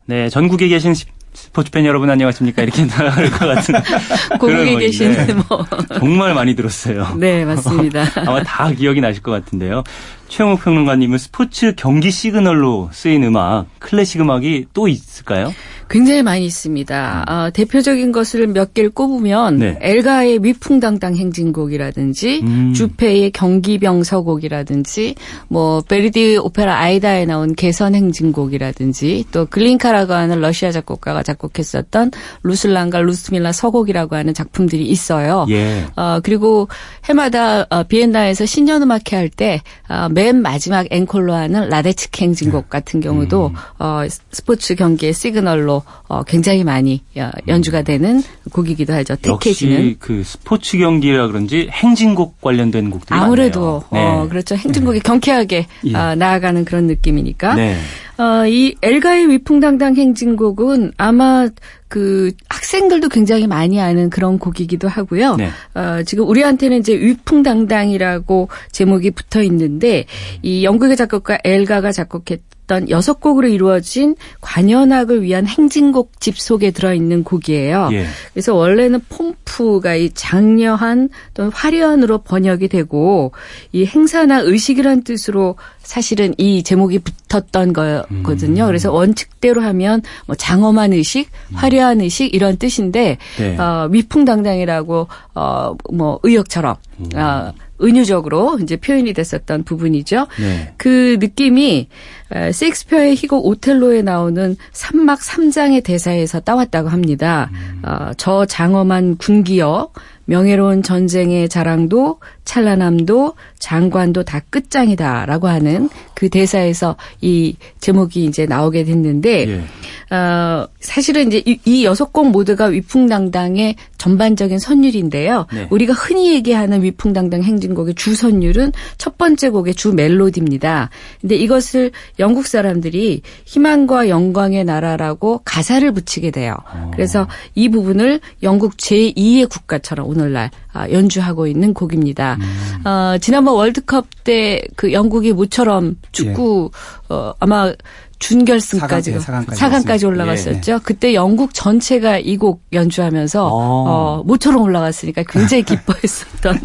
네, 0.07 0.29
전국에 0.29 0.67
계신 0.67 0.93
시- 0.93 1.05
스포츠 1.33 1.69
팬 1.69 1.85
여러분 1.85 2.09
안녕하십니까 2.09 2.63
이렇게 2.63 2.85
나갈 2.87 3.29
것 3.29 3.45
같은 3.45 3.75
고국에 4.39 4.75
계신 4.77 5.13
뭐. 5.47 5.63
정말 5.99 6.33
많이 6.33 6.55
들었어요. 6.55 7.13
네, 7.19 7.45
맞습니다. 7.45 8.05
아마 8.15 8.41
다 8.41 8.71
기억이 8.71 9.01
나실 9.01 9.21
것 9.21 9.31
같은데요. 9.31 9.83
최영욱 10.29 10.63
평론가님은 10.63 11.17
스포츠 11.19 11.73
경기 11.75 12.09
시그널로 12.09 12.89
쓰인 12.91 13.23
음악, 13.23 13.67
클래식 13.79 14.19
음악이 14.21 14.65
또 14.73 14.87
있을까요? 14.87 15.53
굉장히 15.89 16.21
많이 16.21 16.45
있습니다. 16.45 17.25
어, 17.27 17.49
대표적인 17.51 18.11
것을 18.11 18.47
몇 18.47 18.73
개를 18.73 18.89
꼽으면 18.89 19.57
네. 19.57 19.77
엘가의 19.81 20.43
위풍당당 20.43 21.15
행진곡이라든지 21.15 22.41
음. 22.43 22.73
주페의 22.73 23.31
경기병서곡이라든지 23.31 25.15
뭐 25.47 25.81
베르디 25.81 26.37
오페라 26.37 26.79
아이다에 26.79 27.25
나온 27.25 27.55
개선 27.55 27.95
행진곡이라든지 27.95 29.25
또 29.31 29.45
글린카라고 29.45 30.13
하는 30.13 30.41
러시아 30.41 30.71
작곡가가 30.71 31.23
작곡했었던 31.23 32.11
루슬란과 32.43 33.01
루드밀라 33.01 33.51
서곡이라고 33.51 34.15
하는 34.15 34.33
작품들이 34.33 34.85
있어요. 34.87 35.45
예. 35.49 35.85
어, 35.95 36.19
그리고 36.21 36.67
해마다 37.05 37.65
어, 37.69 37.83
비엔나에서 37.83 38.45
신년음악회 38.45 39.15
할때 39.15 39.61
어, 39.89 40.09
맨 40.09 40.41
마지막 40.41 40.87
앵콜로 40.91 41.33
하는 41.33 41.69
라데츠키 41.69 42.21
행진곡 42.21 42.69
같은 42.69 42.99
경우도 42.99 43.53
어, 43.79 44.01
스포츠 44.31 44.75
경기의 44.75 45.13
시그널로 45.13 45.76
어, 46.07 46.23
굉장히 46.23 46.63
많이 46.63 47.01
어, 47.17 47.29
연주가 47.47 47.81
되는 47.81 48.23
곡이기도 48.51 48.93
하죠. 48.93 49.15
택해지는. 49.15 49.73
역시 49.73 49.95
그 49.99 50.23
스포츠 50.23 50.77
경기라 50.77 51.27
그런지 51.27 51.69
행진곡 51.71 52.41
관련된 52.41 52.89
곡들이 52.89 53.17
아무래도 53.17 53.83
많네요. 53.89 54.11
어, 54.11 54.27
그렇죠. 54.27 54.55
행진곡이 54.55 54.99
경쾌하게 55.01 55.67
예. 55.85 55.95
어, 55.95 56.15
나아가는 56.15 56.63
그런 56.65 56.87
느낌이니까. 56.87 57.55
네. 57.55 57.77
어, 58.17 58.47
이 58.47 58.75
엘가의 58.81 59.29
위풍당당 59.29 59.95
행진곡은 59.95 60.93
아마 60.97 61.47
그 61.87 62.31
학생들도 62.49 63.09
굉장히 63.09 63.45
많이 63.47 63.79
아는 63.79 64.09
그런 64.09 64.39
곡이기도 64.39 64.87
하고요. 64.87 65.35
네. 65.35 65.49
어, 65.75 66.01
지금 66.03 66.27
우리한테는 66.27 66.79
이제 66.79 66.93
위풍당당이라고 66.97 68.49
제목이 68.71 69.11
붙어 69.11 69.43
있는데 69.43 70.05
이 70.41 70.63
영국의 70.63 70.97
작곡가 70.97 71.37
엘가가 71.43 71.91
작곡했던 71.91 72.46
여섯 72.89 73.19
곡으로 73.19 73.47
이루어진 73.47 74.15
관현악을 74.41 75.23
위한 75.23 75.47
행진곡 75.47 76.19
집 76.19 76.37
속에 76.39 76.71
들어있는 76.71 77.23
곡이에요. 77.23 77.89
예. 77.93 78.05
그래서 78.33 78.53
원래는 78.53 79.01
폼프가 79.09 79.95
이 79.95 80.11
장려한 80.13 81.09
또는 81.33 81.51
화려한으로 81.53 82.19
번역이 82.19 82.67
되고 82.67 83.31
이 83.71 83.85
행사나 83.85 84.39
의식이란 84.39 85.03
뜻으로 85.03 85.55
사실은 85.79 86.33
이 86.37 86.63
제목이 86.63 86.99
붙었던 86.99 87.71
거거든요. 87.71 88.63
음. 88.63 88.67
그래서 88.67 88.91
원칙대로 88.91 89.61
하면 89.61 90.01
뭐 90.25 90.35
장엄한 90.35 90.91
의식, 90.91 91.29
화려한 91.53 92.01
의식 92.01 92.33
이런 92.33 92.57
뜻인데 92.57 93.17
네. 93.37 93.57
어, 93.57 93.87
위풍당당이라고 93.89 95.07
어 95.33 95.75
뭐 95.91 96.19
의역처럼 96.23 96.75
음. 96.99 97.05
어, 97.15 97.53
은유적으로 97.81 98.59
이제 98.61 98.75
표현이 98.77 99.13
됐었던 99.13 99.63
부분이죠. 99.63 100.27
네. 100.39 100.73
그 100.77 101.17
느낌이 101.19 101.87
에, 102.33 102.51
셰익스피어의 102.51 103.15
희곡 103.15 103.45
오텔로에 103.45 104.01
나오는 104.01 104.55
3막 104.73 105.19
3장의 105.19 105.83
대사에서 105.83 106.39
따왔다고 106.39 106.89
합니다. 106.89 107.49
어, 107.83 108.11
저 108.17 108.45
장엄한 108.45 109.17
군기여 109.17 109.89
명예로운 110.27 110.83
전쟁의 110.83 111.49
자랑도 111.49 112.19
찬란함도 112.45 113.33
장관도 113.59 114.23
다 114.23 114.41
끝장이다라고 114.49 115.47
하는 115.47 115.89
그 116.13 116.29
대사에서 116.29 116.95
이 117.21 117.55
제목이 117.79 118.25
이제 118.25 118.45
나오게 118.45 118.83
됐는데 118.83 119.49
예. 119.49 120.15
어, 120.15 120.67
사실은 120.79 121.27
이제 121.27 121.43
이, 121.45 121.59
이 121.65 121.85
여섯 121.85 122.13
곡 122.13 122.29
모두가 122.31 122.65
위풍당당의 122.65 123.75
전반적인 123.97 124.59
선율인데요. 124.59 125.47
네. 125.51 125.67
우리가 125.69 125.93
흔히 125.93 126.33
얘기하는 126.33 126.83
위풍당당 126.83 127.43
행진곡의 127.43 127.95
주 127.95 128.15
선율은 128.15 128.71
첫 128.97 129.17
번째 129.17 129.49
곡의 129.49 129.75
주 129.75 129.93
멜로디입니다. 129.93 130.89
근데 131.19 131.35
이것을 131.35 131.91
영국 132.19 132.47
사람들이 132.47 133.21
희망과 133.45 134.09
영광의 134.09 134.63
나라라고 134.65 135.41
가사를 135.43 135.91
붙이게 135.91 136.31
돼요. 136.31 136.55
그래서 136.93 137.27
이 137.55 137.69
부분을 137.69 138.21
영국 138.43 138.77
제2의 138.77 139.49
국가처럼 139.49 140.07
오늘날 140.17 140.49
아, 140.73 140.89
연주하고 140.89 141.45
있는 141.47 141.73
곡입니다. 141.73 142.37
어, 142.83 143.17
지난번 143.21 143.55
월드컵 143.55 144.05
때 144.23 144.61
그 144.75 144.91
영국이 144.91 145.31
모처럼 145.33 145.95
축구 146.11 146.71
어, 147.09 147.33
아마 147.39 147.71
준결승까지 148.19 149.11
사강, 149.11 149.19
네, 149.19 149.19
사강까지 149.25 149.59
사강까지 149.59 150.05
왔습니다. 150.05 150.07
올라갔었죠. 150.07 150.79
그때 150.83 151.13
영국 151.13 151.53
전체가 151.53 152.17
이 152.19 152.37
곡 152.37 152.61
연주하면서 152.73 153.47
어. 153.47 153.51
어, 153.51 154.23
모처럼 154.25 154.61
올라갔으니까 154.63 155.23
굉장히 155.27 155.61
기뻐했었던 155.63 156.59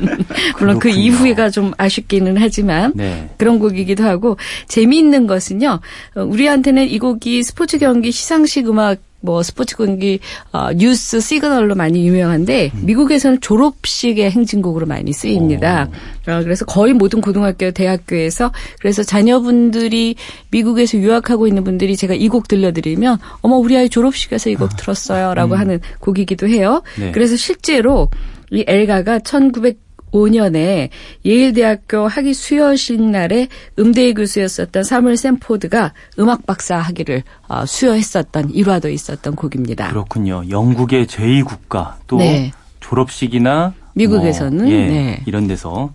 물론 0.58 0.78
그. 0.78 0.88
이후에가 0.88 1.50
좀 1.50 1.72
아쉽기는 1.78 2.36
하지만 2.38 2.92
네. 2.94 3.28
그런 3.38 3.58
곡이기도 3.58 4.04
하고 4.04 4.36
재미있는 4.68 5.26
것은요. 5.26 5.80
어, 6.16 6.22
우리한테는 6.22 6.88
이 6.88 6.98
곡이 6.98 7.42
스포츠 7.42 7.78
경기 7.78 8.12
시상식 8.12 8.68
음악 8.68 8.98
뭐 9.22 9.42
스포츠 9.42 9.76
경기 9.76 10.18
어, 10.52 10.72
뉴스 10.72 11.20
시그널로 11.20 11.74
많이 11.74 12.06
유명한데 12.06 12.72
미국에서는 12.82 13.40
졸업식의 13.40 14.30
행진곡으로 14.30 14.86
많이 14.86 15.12
쓰입니다. 15.12 15.88
어, 16.28 16.40
그래서 16.42 16.64
거의 16.64 16.92
모든 16.92 17.20
고등학교, 17.20 17.70
대학교에서 17.70 18.52
그래서 18.80 19.02
자녀분들이 19.02 20.16
미국에서 20.50 20.98
유학하고 20.98 21.46
있는 21.46 21.64
분들이 21.64 21.96
제가 21.96 22.14
이 22.14 22.28
곡 22.28 22.48
들려드리면 22.48 23.18
어머 23.42 23.56
우리 23.56 23.76
아이 23.76 23.88
졸업식에서 23.88 24.50
이 24.50 24.54
곡 24.54 24.76
들었어요라고 24.76 25.54
하는 25.56 25.80
곡이기도 26.00 26.48
해요. 26.48 26.82
네. 26.98 27.12
그래서 27.12 27.36
실제로 27.36 28.08
이 28.50 28.64
엘가가 28.66 29.20
1900 29.20 29.78
5년에 30.12 30.90
예일대학교 31.24 32.06
학위 32.06 32.34
수여식 32.34 33.02
날에 33.02 33.48
음대 33.78 34.12
교수였었던 34.12 34.84
사물 34.84 35.16
샘포드가 35.16 35.92
음악 36.18 36.46
박사 36.46 36.76
학위를 36.76 37.22
어, 37.48 37.66
수여했었던 37.66 38.50
일화도 38.50 38.88
있었던 38.88 39.34
곡입니다. 39.34 39.88
그렇군요. 39.88 40.42
영국의 40.48 41.06
제2국가 41.06 41.94
또 42.06 42.18
네. 42.18 42.52
졸업식이나 42.80 43.74
미국에서는, 43.94 44.64
뭐, 44.64 44.72
예, 44.72 44.86
네. 44.86 45.22
이런 45.26 45.46
데서 45.46 45.92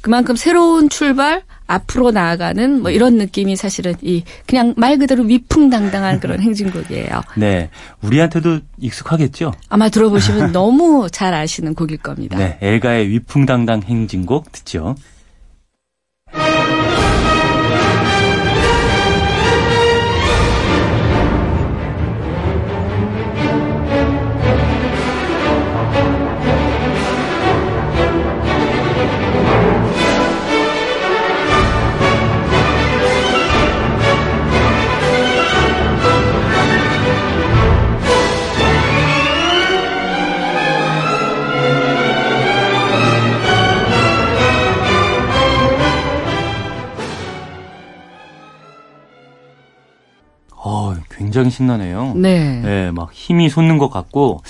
그만큼 0.00 0.36
새로운 0.36 0.88
출발, 0.88 1.42
앞으로 1.66 2.10
나아가는 2.10 2.82
뭐 2.82 2.90
이런 2.90 3.16
느낌이 3.16 3.56
사실은 3.56 3.94
이 4.02 4.22
그냥 4.46 4.74
말 4.76 4.98
그대로 4.98 5.24
위풍당당한 5.24 6.20
그런 6.20 6.40
행진곡이에요. 6.40 7.22
네 7.36 7.70
우리한테도 8.02 8.60
익숙하겠죠. 8.78 9.52
아마 9.68 9.88
들어보시면 9.88 10.52
너무 10.52 11.08
잘 11.10 11.34
아시는 11.34 11.74
곡일 11.74 11.98
겁니다. 11.98 12.38
네 12.38 12.58
엘가의 12.60 13.08
위풍당당 13.08 13.82
행진곡 13.82 14.52
듣죠. 14.52 14.94
굉장히 51.36 51.50
신나네요. 51.50 52.14
네. 52.16 52.60
네, 52.62 52.90
막 52.92 53.10
힘이 53.12 53.48
솟는 53.50 53.76
것 53.78 53.90
같고 53.90 54.42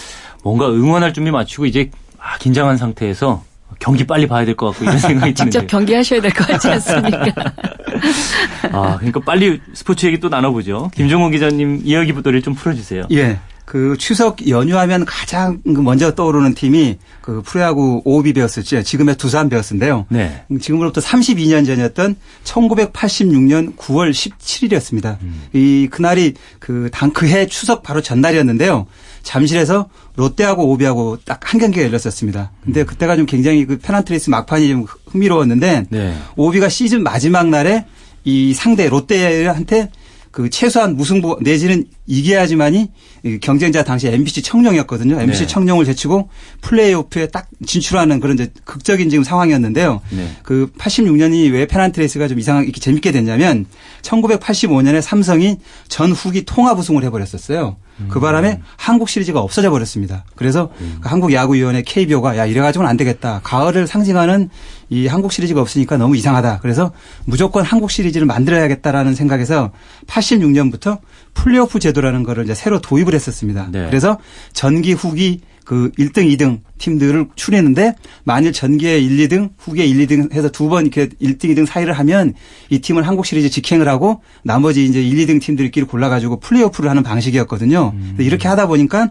뭔가 0.44 0.68
응원할 0.68 1.12
준비 1.12 1.30
마치고 1.32 1.66
이제 1.66 1.90
아, 2.18 2.38
긴장한 2.38 2.76
상태에서 2.76 3.42
경기 3.80 4.06
빨리 4.06 4.26
봐야 4.28 4.44
될 4.44 4.54
것 4.54 4.66
같고 4.70 4.84
이런 4.84 4.98
생각이 4.98 5.34
직접 5.34 5.50
드는데. 5.50 5.66
경기하셔야 5.66 6.20
될 6.20 6.30
것 6.32 6.46
같지 6.46 6.68
않습니까? 6.68 7.24
아, 8.72 8.96
그러니까 8.98 9.20
빨리 9.20 9.60
스포츠 9.74 10.06
얘기 10.06 10.20
또 10.20 10.28
나눠보죠. 10.28 10.90
김종호 10.94 11.28
기자님 11.30 11.80
이야기부터를 11.84 12.42
좀 12.42 12.54
풀어주세요. 12.54 13.06
예. 13.12 13.38
그 13.66 13.96
추석 13.99 14.49
연휴하면 14.49 15.04
가장 15.04 15.61
그 15.64 15.80
먼저 15.80 16.14
떠오르는 16.14 16.54
팀이 16.54 16.99
그 17.20 17.42
프로야구 17.44 18.00
오비 18.04 18.32
베어스죠. 18.32 18.82
지금의 18.82 19.16
두산 19.16 19.49
베어스인데요. 19.49 20.06
네. 20.08 20.44
지금으로부터 20.61 21.00
32년 21.00 21.66
전이었던 21.66 22.14
1986년 22.44 23.76
9월 23.76 24.12
17일이었습니다. 24.12 25.16
이 25.52 25.88
그날이 25.90 26.35
그 26.58 26.88
당 26.92 27.11
그해 27.11 27.46
추석 27.46 27.82
바로 27.82 28.00
전날이었는데요. 28.00 28.87
잠실에서 29.23 29.88
롯데하고 30.14 30.70
OB하고 30.70 31.18
딱 31.25 31.40
한 31.46 31.61
경기가 31.61 31.85
열렸었습니다. 31.85 32.52
근데 32.64 32.85
그때가 32.85 33.16
좀 33.16 33.26
굉장히 33.26 33.66
그 33.66 33.78
페넌트레이스 33.78 34.30
막판이 34.30 34.68
좀 34.68 34.87
흥미로웠는데 35.11 35.87
네. 35.90 36.16
OB가 36.36 36.68
시즌 36.68 37.02
마지막 37.02 37.49
날에 37.49 37.85
이 38.25 38.54
상대 38.54 38.88
롯데한테 38.88 39.90
그 40.30 40.50
최소한 40.50 40.96
무승부 40.96 41.38
내지는 41.42 41.85
이겨야지만이 42.06 42.90
이 43.25 43.38
경쟁자 43.40 43.82
당시 43.82 44.08
MBC 44.08 44.42
청룡이었거든요. 44.42 45.20
MBC 45.20 45.40
네. 45.42 45.46
청룡을 45.46 45.84
제치고 45.84 46.28
플레이오프에 46.60 47.28
딱 47.28 47.48
진출하는 47.64 48.20
그런 48.20 48.34
이제 48.34 48.52
극적인 48.64 49.10
지금 49.10 49.25
상황이었는데요. 49.25 50.00
네. 50.10 50.30
그 50.42 50.70
86년이 50.78 51.52
왜 51.52 51.66
페넌트레이스가 51.66 52.28
좀 52.28 52.38
이상하게 52.38 52.66
이렇게 52.66 52.80
재밌게 52.80 53.12
됐냐면 53.12 53.66
1985년에 54.02 55.00
삼성이 55.00 55.58
전 55.88 56.12
후기 56.12 56.44
통합 56.44 56.78
우승을 56.78 57.02
해버렸었어요. 57.04 57.76
그 58.08 58.20
바람에 58.20 58.60
한국 58.76 59.08
시리즈가 59.08 59.40
없어져 59.40 59.70
버렸습니다. 59.70 60.25
그래서 60.34 60.70
그 61.00 61.08
한국야구위원회 61.08 61.82
KBO가 61.82 62.36
야 62.36 62.44
이래가지고는 62.44 62.88
안 62.88 62.98
되겠다. 62.98 63.40
가을을 63.42 63.86
상징하는 63.86 64.50
이 64.90 65.06
한국 65.06 65.32
시리즈가 65.32 65.62
없으니까 65.62 65.96
너무 65.96 66.14
이상하다. 66.14 66.58
그래서 66.60 66.92
무조건 67.25 67.64
한국 67.64 67.90
시리즈를 67.90 68.26
만들어야겠다라는 68.26 69.14
생각에서 69.14 69.72
86년부터 70.06 70.98
플레이오프 71.36 71.78
제도라는 71.78 72.22
거를 72.22 72.44
이제 72.44 72.54
새로 72.54 72.80
도입을 72.80 73.14
했었습니다. 73.14 73.68
네. 73.70 73.86
그래서 73.86 74.18
전기 74.52 74.92
후기 74.92 75.40
그 75.64 75.90
1등, 75.98 76.32
2등 76.32 76.60
팀들을 76.78 77.26
추리는데 77.34 77.96
만일 78.22 78.52
전기에 78.52 79.00
1, 79.00 79.28
2등, 79.28 79.50
후기에 79.58 79.84
1, 79.84 80.06
2등 80.06 80.32
해서 80.32 80.48
두 80.48 80.68
번 80.68 80.86
이렇게 80.86 81.08
1등, 81.20 81.46
2등 81.46 81.66
사이를 81.66 81.92
하면 81.92 82.34
이 82.70 82.78
팀은 82.78 83.02
한국 83.02 83.26
시리즈 83.26 83.50
직행을 83.50 83.88
하고 83.88 84.22
나머지 84.44 84.84
이제 84.84 85.02
1, 85.02 85.26
2등 85.26 85.40
팀들끼리 85.40 85.86
골라가지고 85.86 86.38
플레이오프를 86.38 86.88
하는 86.88 87.02
방식이었거든요. 87.02 87.90
근데 87.98 88.24
이렇게 88.24 88.46
하다 88.46 88.68
보니까 88.68 89.08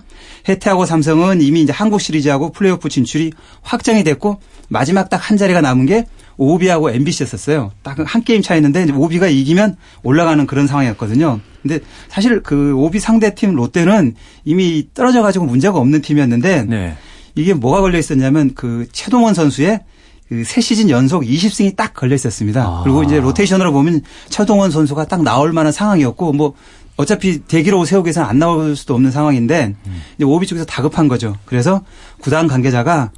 혜태하고 0.48 0.86
삼성은 0.86 1.41
이미 1.41 1.62
이제 1.62 1.74
한국 1.74 2.00
시리즈하고 2.00 2.53
플레이오프 2.53 2.88
진출이 2.88 3.34
확정이 3.62 4.03
됐고 4.05 4.39
마지막 4.70 5.10
딱 5.10 5.17
한 5.29 5.38
자리가 5.38 5.60
남은 5.60 5.86
게 5.88 6.05
오비하고 6.38 6.91
MBC였었어요. 6.91 7.72
딱 7.84 8.00
한 8.05 8.24
게임 8.24 8.41
차이였는데 8.41 8.94
오비가 8.94 9.27
이기면 9.27 9.75
올라가는 10.03 10.46
그런 10.48 10.67
상황이었거든요. 10.67 11.41
근데 11.66 11.80
사실 12.10 12.44
그 12.44 12.76
오비 12.76 13.00
상대팀 13.00 13.56
롯데는 13.56 14.14
이미 14.44 14.88
떨어져 14.94 15.24
가지고 15.24 15.46
문제가 15.46 15.80
없는 15.80 16.02
팀이었는데 16.02 16.66
네. 16.66 16.96
이게 17.34 17.56
뭐가 17.56 17.82
걸려 17.82 17.98
있었냐면 17.98 18.52
그 18.54 18.88
최동원 18.92 19.34
선수의 19.34 19.82
그세 20.30 20.62
시즌 20.62 20.92
연속 20.92 21.24
20승이 21.24 21.76
딱 21.76 21.96
걸려 21.96 22.14
있었습니다. 22.14 22.64
아. 22.64 22.82
그리고 22.84 23.02
이제 23.02 23.20
로테이션으로 23.20 23.74
보면 23.74 24.02
최동원 24.30 24.70
선수가 24.70 25.06
딱 25.06 25.24
나올 25.24 25.54
만한 25.54 25.72
상황이었고 25.72 26.34
뭐 26.34 26.54
어차피 26.98 27.40
대기로 27.40 27.84
세우기 27.84 28.08
위해서는 28.08 28.30
안 28.30 28.38
나올 28.38 28.76
수도 28.76 28.94
없는 28.94 29.10
상황인데 29.10 29.76
이제 30.18 30.24
오비 30.24 30.46
쪽에서 30.46 30.66
다급한 30.66 31.08
거죠. 31.08 31.36
그래서 31.46 31.82
구단 32.20 32.48
관계자가 32.48 33.12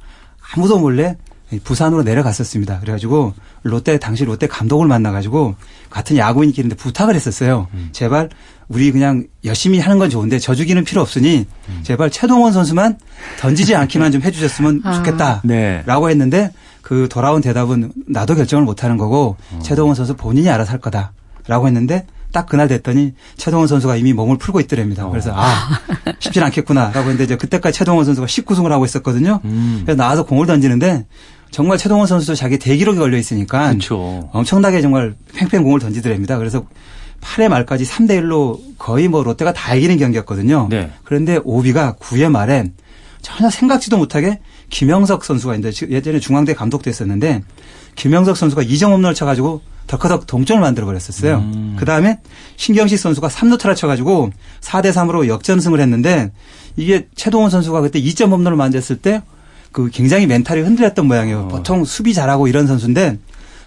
아무도 0.54 0.78
몰래 0.78 1.16
부산으로 1.64 2.02
내려갔었습니다. 2.02 2.80
그래가지고 2.80 3.34
롯데 3.62 3.98
당시 3.98 4.24
롯데 4.24 4.46
감독을 4.46 4.86
만나가지고 4.86 5.54
같은 5.90 6.16
야구인끼리인데 6.16 6.76
부탁을 6.76 7.14
했었어요. 7.14 7.68
제발 7.92 8.28
우리 8.68 8.92
그냥 8.92 9.24
열심히 9.44 9.78
하는 9.78 9.98
건 9.98 10.10
좋은데 10.10 10.38
져주기는 10.38 10.84
필요 10.84 11.00
없으니 11.00 11.46
제발 11.82 12.10
최동원 12.10 12.52
선수만 12.52 12.98
던지지 13.38 13.74
않기만 13.74 14.12
좀 14.12 14.22
해주셨으면 14.22 14.82
아. 14.84 14.92
좋겠다. 14.94 15.40
네. 15.44 15.82
라고 15.86 16.10
했는데 16.10 16.52
그 16.82 17.08
돌아온 17.10 17.40
대답은 17.40 17.92
나도 18.06 18.34
결정을 18.34 18.64
못하는 18.64 18.98
거고 18.98 19.36
최동원 19.62 19.94
선수 19.94 20.16
본인이 20.16 20.50
알아서 20.50 20.72
할 20.72 20.80
거다. 20.80 21.12
라고 21.46 21.66
했는데 21.66 22.06
딱 22.30 22.46
그날 22.46 22.68
됐더니 22.68 23.14
최동원 23.36 23.68
선수가 23.68 23.96
이미 23.96 24.12
몸을 24.12 24.36
풀고 24.36 24.60
있더랍니다. 24.60 25.08
그래서 25.08 25.32
아 25.34 25.80
쉽진 26.18 26.42
않겠구나. 26.42 26.90
라고 26.90 27.00
했는데 27.00 27.24
이제 27.24 27.36
그때까지 27.36 27.78
최동원 27.78 28.04
선수가 28.04 28.26
19승을 28.26 28.68
하고 28.68 28.84
있었거든요. 28.84 29.40
음. 29.44 29.80
그래서 29.84 29.96
나와서 29.96 30.24
공을 30.26 30.46
던지는데 30.46 31.06
정말 31.50 31.78
최동원 31.78 32.06
선수도 32.06 32.34
자기 32.34 32.58
대기록이 32.58 32.98
걸려 32.98 33.16
있으니까 33.16 33.70
그렇죠. 33.70 34.28
엄청나게 34.32 34.80
정말 34.80 35.14
팽팽 35.34 35.62
공을 35.62 35.80
던지더랍니다. 35.80 36.38
그래서 36.38 36.64
8회 37.20 37.48
말까지 37.48 37.84
3대 37.84 38.20
1로 38.20 38.60
거의 38.78 39.08
뭐 39.08 39.22
롯데가 39.22 39.52
다 39.52 39.74
이기는 39.74 39.96
경기였거든요. 39.98 40.68
네. 40.70 40.90
그런데 41.04 41.40
오비가 41.42 41.96
9회 42.00 42.30
말에 42.30 42.64
전혀 43.22 43.50
생각지도 43.50 43.98
못하게 43.98 44.40
김형석 44.70 45.24
선수가 45.24 45.56
이제 45.56 45.72
예전에 45.88 46.20
중앙대 46.20 46.54
감독도 46.54 46.88
했었는데 46.88 47.42
김형석 47.96 48.36
선수가 48.36 48.62
2점 48.62 48.92
홈런을 48.92 49.14
쳐가지고 49.14 49.60
덜커덕 49.88 50.26
동점을 50.26 50.60
만들어 50.60 50.86
버렸었어요. 50.86 51.38
음. 51.38 51.76
그 51.78 51.84
다음에 51.84 52.20
신경식 52.56 52.98
선수가 52.98 53.28
3루타를 53.28 53.74
쳐가지고 53.74 54.30
4대 54.60 54.92
3으로 54.92 55.26
역전승을 55.26 55.80
했는데 55.80 56.30
이게 56.76 57.08
최동원 57.16 57.50
선수가 57.50 57.80
그때 57.80 58.00
2점 58.00 58.30
홈런을 58.30 58.56
맞았을 58.56 58.96
때 58.96 59.22
그 59.72 59.90
굉장히 59.90 60.26
멘탈이 60.26 60.60
흔들렸던 60.62 61.06
모양이에요. 61.06 61.40
어. 61.40 61.48
보통 61.48 61.84
수비 61.84 62.14
잘하고 62.14 62.48
이런 62.48 62.66
선수인데 62.66 63.18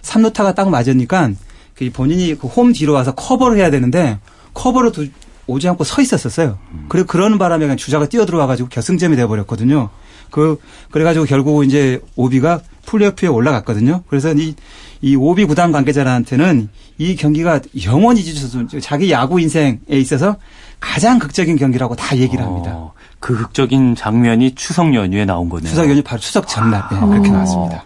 3루타가 0.02 0.54
딱 0.54 0.68
맞으니까 0.68 1.30
그 1.74 1.90
본인이 1.92 2.34
그 2.36 2.48
홈 2.48 2.72
뒤로 2.72 2.92
와서 2.92 3.14
커버를 3.14 3.56
해야 3.58 3.70
되는데 3.70 4.18
커버를 4.54 4.92
두- 4.92 5.08
오지 5.46 5.68
않고 5.68 5.84
서 5.84 6.00
있었었어요. 6.02 6.58
그리고 6.88 7.06
그러는 7.08 7.36
바람에 7.38 7.64
그냥 7.64 7.76
주자가 7.76 8.08
뛰어 8.08 8.24
들어와가지고 8.26 8.68
결승점이 8.68 9.16
돼버렸거든요. 9.16 9.90
그 10.30 10.58
그래가지고 10.90 11.24
결국 11.26 11.64
이제 11.64 12.00
오비가 12.16 12.60
플레이오프에 12.86 13.28
올라갔거든요. 13.28 14.02
그래서 14.08 14.32
이, 14.34 14.54
이 15.02 15.16
오비 15.16 15.44
구단 15.44 15.72
관계자한테는 15.72 16.68
이 16.98 17.16
경기가 17.16 17.60
영원히 17.84 18.20
잊을 18.20 18.34
수 18.36 18.56
없는 18.58 18.80
자기 18.80 19.10
야구 19.10 19.40
인생에 19.40 19.78
있어서 19.90 20.36
가장 20.80 21.18
극적인 21.18 21.56
경기라고 21.56 21.96
다 21.96 22.16
얘기를 22.16 22.44
합니다. 22.44 22.70
어, 22.74 22.92
그 22.96 23.01
극적인 23.22 23.94
장면이 23.94 24.54
추석 24.56 24.94
연휴에 24.94 25.24
나온 25.24 25.48
거네요. 25.48 25.70
추석 25.70 25.88
연휴 25.88 26.02
바로 26.02 26.20
추석 26.20 26.46
전날 26.48 26.82
네, 26.90 27.00
그렇게 27.00 27.30
나왔습니다. 27.30 27.84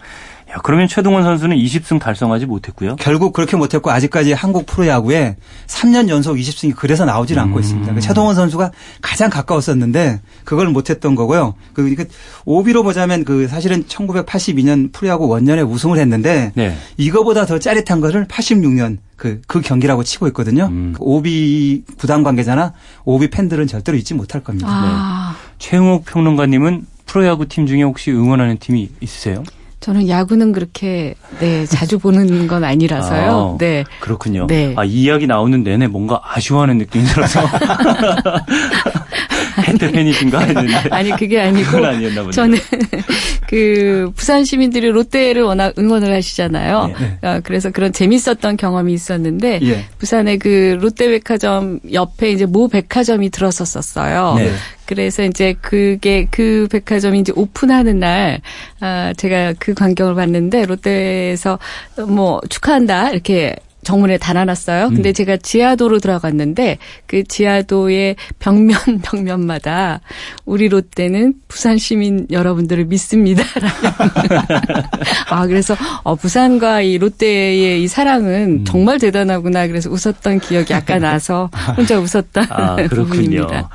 야, 0.56 0.60
그러면 0.62 0.88
최동원 0.88 1.22
선수는 1.22 1.56
20승 1.56 2.00
달성하지 2.00 2.46
못했고요. 2.46 2.96
결국 2.96 3.32
그렇게 3.32 3.56
못했고 3.56 3.90
아직까지 3.90 4.32
한국 4.32 4.64
프로야구에 4.66 5.36
3년 5.66 6.08
연속 6.08 6.36
20승이 6.36 6.74
그래서 6.74 7.04
나오질 7.04 7.38
않고 7.38 7.60
있습니다. 7.60 7.94
그 7.94 8.00
최동원 8.00 8.34
선수가 8.34 8.72
가장 9.02 9.28
가까웠었는데 9.28 10.20
그걸 10.44 10.68
못했던 10.68 11.14
거고요. 11.14 11.54
그, 11.74 11.94
그 11.94 12.08
오비로 12.46 12.82
보자면 12.82 13.24
그 13.24 13.46
사실은 13.48 13.84
1982년 13.84 14.92
프로야구 14.92 15.28
원년에 15.28 15.62
우승을 15.62 15.98
했는데 15.98 16.52
네. 16.54 16.76
이거보다 16.96 17.44
더 17.44 17.58
짜릿한 17.58 18.00
거를 18.00 18.26
86년 18.26 18.98
그, 19.16 19.40
그 19.46 19.60
경기라고 19.60 20.04
치고 20.04 20.26
있거든요. 20.28 20.66
음. 20.66 20.92
그 20.96 21.02
오비 21.02 21.84
구단 21.98 22.22
관계자나 22.22 22.72
오비 23.04 23.28
팬들은 23.28 23.66
절대로 23.66 23.96
잊지 23.98 24.14
못할 24.14 24.42
겁니다. 24.42 24.68
아, 24.70 25.36
최응욱 25.58 26.04
평론가님은 26.06 26.86
프로야구 27.06 27.46
팀 27.46 27.66
중에 27.66 27.82
혹시 27.82 28.10
응원하는 28.10 28.58
팀이 28.58 28.90
있으세요? 29.00 29.42
저는 29.86 30.08
야구는 30.08 30.50
그렇게 30.50 31.14
네 31.38 31.64
자주 31.64 32.00
보는 32.00 32.48
건 32.48 32.64
아니라서요. 32.64 33.52
아, 33.54 33.56
네. 33.56 33.84
그렇군요. 34.00 34.48
네. 34.48 34.74
아, 34.76 34.82
이 34.82 35.02
이야기 35.02 35.28
나오는 35.28 35.62
내내 35.62 35.86
뭔가 35.86 36.20
아쉬워하는 36.24 36.78
느낌이 36.78 37.04
들어서. 37.04 37.40
혜태 39.66 39.92
팬이신가 39.92 40.40
했는데. 40.40 40.74
아니 40.90 41.10
그게 41.10 41.40
아니고 41.40 41.70
그건 41.70 41.84
아니었나 41.86 42.22
보네요. 42.22 42.32
저는 42.32 42.58
그 43.48 44.10
부산 44.14 44.44
시민들이 44.44 44.88
롯데를 44.88 45.42
워낙 45.42 45.72
응원을 45.78 46.12
하시잖아요. 46.14 46.94
네. 46.98 47.18
어, 47.28 47.40
그래서 47.42 47.70
그런 47.70 47.92
재밌었던 47.92 48.56
경험이 48.56 48.92
있었는데 48.92 49.60
예. 49.62 49.84
부산의 49.98 50.38
그 50.38 50.78
롯데백화점 50.80 51.80
옆에 51.92 52.30
이제 52.30 52.46
모 52.46 52.68
백화점이 52.68 53.30
들어섰었어요. 53.30 54.34
네. 54.38 54.50
그래서 54.86 55.24
이제 55.24 55.54
그게 55.60 56.28
그 56.30 56.68
백화점이 56.70 57.18
이제 57.18 57.32
오픈하는 57.34 57.98
날, 57.98 58.40
아, 58.80 59.12
제가 59.16 59.54
그 59.58 59.74
광경을 59.74 60.14
봤는데 60.14 60.64
롯데에서 60.64 61.58
뭐 62.06 62.40
축하한다 62.48 63.10
이렇게 63.10 63.56
정문에 63.86 64.18
달아놨어요. 64.18 64.88
근데 64.90 65.10
음. 65.10 65.14
제가 65.14 65.36
지하도로 65.38 65.98
들어갔는데 66.00 66.78
그 67.06 67.24
지하도의 67.24 68.16
벽면 68.38 68.76
벽면마다 69.02 70.00
우리 70.44 70.68
롯데는 70.68 71.34
부산 71.48 71.78
시민 71.78 72.26
여러분들을 72.30 72.84
믿습니다라는. 72.86 73.70
아 75.30 75.46
그래서 75.46 75.76
어, 76.02 76.14
부산과 76.14 76.80
이 76.82 76.98
롯데의 76.98 77.82
이 77.82 77.88
사랑은 77.88 78.60
음. 78.60 78.64
정말 78.64 78.98
대단하구나. 78.98 79.66
그래서 79.66 79.90
웃었던 79.90 80.40
기억이 80.40 80.74
아까 80.74 80.98
나서 80.98 81.50
혼자 81.76 81.98
웃었던 81.98 82.46
아, 82.50 82.76
그렇군요. 82.88 83.04
부분입니다. 83.04 83.68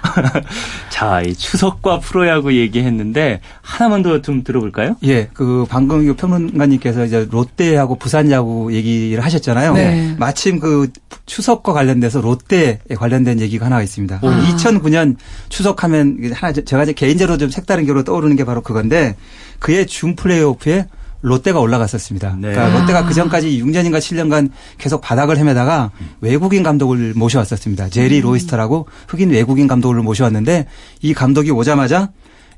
자, 0.90 1.22
이 1.22 1.34
추석과 1.34 2.00
프로야구 2.00 2.54
얘기했는데 2.56 3.40
하나만 3.62 4.04
더 4.04 4.22
좀 4.22 4.44
들어볼까요? 4.44 4.96
예, 5.06 5.30
그 5.34 5.66
방금 5.70 6.08
이 6.08 6.14
평론가님께서 6.16 7.06
이제 7.06 7.28
롯데하고 7.32 7.96
부산 7.96 8.30
야구 8.30 8.74
얘기를 8.74 9.24
하셨잖아요. 9.24 9.74
네. 9.74 10.01
마침 10.18 10.60
그 10.60 10.90
추석과 11.26 11.74
관련돼서 11.74 12.22
롯데에 12.22 12.80
관련된 12.98 13.40
얘기가 13.40 13.66
하나 13.68 13.82
있습니다. 13.82 14.20
아. 14.22 14.56
2009년 14.56 15.16
추석하면 15.50 16.32
하나 16.34 16.54
저- 16.54 16.64
제가 16.64 16.84
이제 16.84 16.94
개인적으로 16.94 17.38
좀 17.38 17.50
색다른 17.50 17.86
기로 17.86 18.04
떠오르는 18.04 18.36
게 18.36 18.44
바로 18.46 18.62
그건데 18.62 19.16
그의 19.60 19.88
준 19.88 20.16
플레이오프에 20.16 20.88
롯데가 21.24 21.60
올라갔었습니다. 21.60 22.36
네. 22.40 22.52
그러니까 22.52 22.66
아. 22.66 22.80
롯데가 22.80 23.06
그 23.06 23.14
전까지 23.14 23.62
6년인가 23.64 24.00
7년간 24.00 24.50
계속 24.80 25.02
바닥을 25.02 25.38
헤매다가 25.38 25.92
외국인 26.20 26.64
감독을 26.64 27.14
모셔왔었습니다. 27.16 27.90
제리 27.90 28.18
음. 28.20 28.24
로이스터라고 28.24 28.88
흑인 29.08 29.30
외국인 29.30 29.68
감독을 29.68 29.98
모셔왔는데 30.02 30.66
이 31.02 31.14
감독이 31.14 31.52
오자마자 31.52 32.10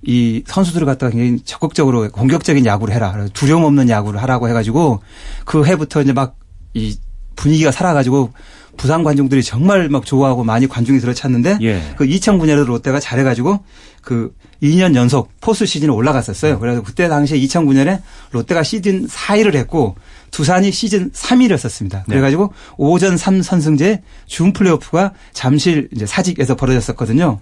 이 0.06 0.44
선수들을 0.48 0.86
갖다가 0.86 1.12
굉장히 1.12 1.40
적극적으로 1.46 2.10
공격적인 2.10 2.66
야구를 2.66 2.94
해라. 2.94 3.26
두려움 3.34 3.64
없는 3.64 3.90
야구를 3.90 4.22
하라고 4.22 4.48
해가지고 4.50 5.02
그 5.46 5.66
해부터 5.66 6.02
이제 6.02 6.14
막 6.14 6.36
이 6.76 6.98
분위기가 7.36 7.72
살아가지고 7.72 8.32
부산 8.78 9.04
관중들이 9.04 9.44
정말 9.44 9.90
막 9.90 10.06
좋아하고 10.06 10.44
많이 10.44 10.68
관중이 10.68 11.00
들어찼는데 11.00 11.60
예. 11.62 11.82
그 11.96 12.06
2009년에도 12.06 12.66
롯데가 12.66 13.00
잘해가지고 13.00 13.64
그 14.02 14.34
2년 14.62 14.96
연속 14.96 15.30
포스 15.42 15.66
시즌에 15.66 15.92
올라갔었어요. 15.92 16.60
그래서 16.60 16.82
그때 16.82 17.08
당시에 17.08 17.38
2009년에 17.40 18.02
롯데가 18.32 18.64
시즌 18.64 19.08
4위를 19.08 19.56
했고 19.56 19.96
두산이 20.32 20.72
시즌 20.72 21.12
3위였었습니다. 21.12 21.92
네. 21.92 22.04
그래가지고 22.08 22.54
오전 22.78 23.16
3선승제 23.16 24.02
준 24.26 24.52
플레이오프가 24.54 25.14
잠실 25.32 25.90
이제 25.94 26.06
사직에서 26.06 26.56
벌어졌었거든요. 26.56 27.40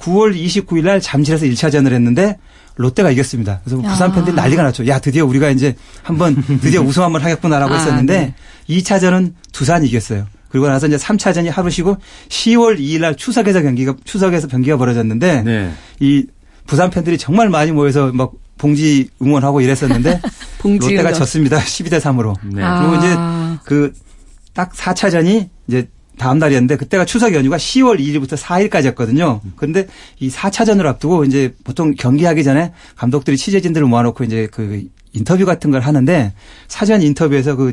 9월 0.00 0.34
29일 0.34 0.84
날 0.84 1.00
잠실에서 1.00 1.46
1차전을 1.46 1.92
했는데 1.92 2.38
롯데가 2.76 3.10
이겼습니다. 3.10 3.60
그래서 3.64 3.80
부산 3.82 4.10
아. 4.10 4.14
팬들이 4.14 4.34
난리가 4.34 4.62
났죠. 4.64 4.86
야 4.88 4.98
드디어 4.98 5.24
우리가 5.24 5.50
이제 5.50 5.76
한번 6.02 6.34
드디어 6.60 6.82
우승 6.82 7.02
한번 7.02 7.22
하겠구나라고 7.22 7.72
아, 7.74 7.78
했었는데 7.78 8.34
네. 8.68 8.78
2차전은 8.80 9.34
두산이 9.52 9.86
이겼어요. 9.88 10.26
그리고 10.48 10.68
나서 10.68 10.86
이제 10.86 10.96
3차전이 10.96 11.50
하루 11.50 11.68
쉬고 11.70 11.96
10월 12.28 12.78
2일 12.78 13.00
날 13.00 13.16
추석에서 13.16 13.62
경기가 13.62 13.94
추석에서 14.04 14.46
경기가 14.48 14.76
벌어졌는데 14.76 15.42
네. 15.42 15.72
이 16.00 16.26
부산 16.66 16.90
팬들이 16.90 17.18
정말 17.18 17.48
많이 17.48 17.72
모여서 17.72 18.12
막 18.12 18.32
봉지 18.56 19.08
응원하고 19.20 19.60
이랬었는데 19.60 20.20
봉지 20.58 20.86
롯데가 20.88 21.08
응원. 21.10 21.14
졌습니다. 21.14 21.58
12대 21.62 22.00
3으로. 22.00 22.34
네. 22.44 22.62
그리고 22.62 22.96
이제 22.96 23.14
아. 23.18 23.58
그딱 23.64 24.72
4차전이 24.72 25.48
이제 25.68 25.88
다음 26.18 26.38
날이었는데 26.38 26.76
그때가 26.76 27.04
추석 27.04 27.34
연휴가 27.34 27.56
10월 27.56 27.98
2일부터 27.98 28.36
4일까지였거든요. 28.36 29.40
그런데 29.56 29.86
이 30.20 30.30
4차전을 30.30 30.86
앞두고 30.86 31.24
이제 31.24 31.54
보통 31.64 31.94
경기하기 31.94 32.44
전에 32.44 32.72
감독들이 32.96 33.36
취재진들을 33.36 33.86
모아놓고 33.86 34.24
이제 34.24 34.48
그 34.50 34.84
인터뷰 35.12 35.44
같은 35.44 35.70
걸 35.70 35.80
하는데 35.80 36.32
사전 36.68 37.02
인터뷰에서 37.02 37.56
그 37.56 37.72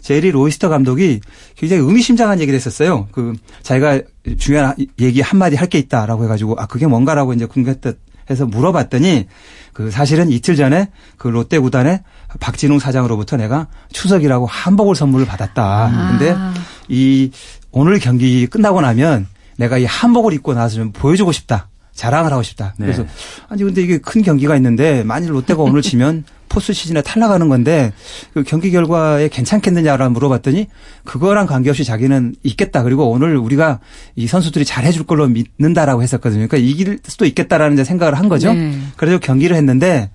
제리 0.00 0.30
로이스터 0.30 0.68
감독이 0.68 1.20
굉장히 1.56 1.82
의미심장한 1.82 2.40
얘기를 2.40 2.56
했었어요. 2.56 3.08
그 3.12 3.34
자기가 3.62 4.00
중요한 4.38 4.74
얘기 5.00 5.20
한마디 5.20 5.56
할 5.56 5.68
게 5.68 5.78
있다라고 5.78 6.24
해가지고 6.24 6.56
아 6.58 6.66
그게 6.66 6.86
뭔가라고 6.86 7.32
이제 7.34 7.46
궁금했다 7.46 7.92
해서 8.30 8.46
물어봤더니 8.46 9.26
그 9.72 9.90
사실은 9.90 10.30
이틀 10.30 10.54
전에 10.56 10.88
그 11.16 11.28
롯데 11.28 11.58
구단에 11.58 12.02
박진웅 12.40 12.78
사장으로부터 12.78 13.36
내가 13.36 13.68
추석이라고 13.92 14.46
한복을 14.46 14.94
선물을 14.94 15.26
받았다. 15.26 16.08
근데 16.10 16.34
아. 16.36 16.54
이 16.88 17.30
오늘 17.70 17.98
경기 17.98 18.46
끝나고 18.46 18.80
나면 18.80 19.26
내가 19.56 19.78
이 19.78 19.84
한복을 19.84 20.32
입고 20.32 20.54
나서 20.54 20.76
좀 20.76 20.92
보여주고 20.92 21.32
싶다. 21.32 21.68
자랑을 21.98 22.32
하고 22.32 22.44
싶다. 22.44 22.74
네. 22.78 22.86
그래서 22.86 23.04
아니 23.48 23.64
근데 23.64 23.82
이게 23.82 23.98
큰 23.98 24.22
경기가 24.22 24.54
있는데 24.54 25.02
만일 25.02 25.32
롯데가 25.32 25.62
오늘 25.62 25.82
지면 25.82 26.24
포스 26.48 26.72
시즌에 26.72 27.02
탈락하는 27.02 27.48
건데 27.48 27.92
그 28.32 28.44
경기 28.44 28.70
결과에 28.70 29.28
괜찮겠느냐라고 29.28 30.12
물어봤더니 30.12 30.68
그거랑 31.04 31.46
관계없이 31.46 31.84
자기는 31.84 32.36
있겠다. 32.44 32.84
그리고 32.84 33.10
오늘 33.10 33.36
우리가 33.36 33.80
이 34.14 34.28
선수들이 34.28 34.64
잘 34.64 34.84
해줄 34.84 35.04
걸로 35.06 35.26
믿는다라고 35.26 36.02
했었거든요. 36.02 36.46
그러니까 36.46 36.56
이길 36.56 37.00
수도 37.04 37.26
있겠다라는 37.26 37.84
생각을 37.84 38.16
한 38.16 38.28
거죠. 38.28 38.54
네. 38.54 38.78
그래서 38.96 39.18
경기를 39.18 39.56
했는데 39.56 40.10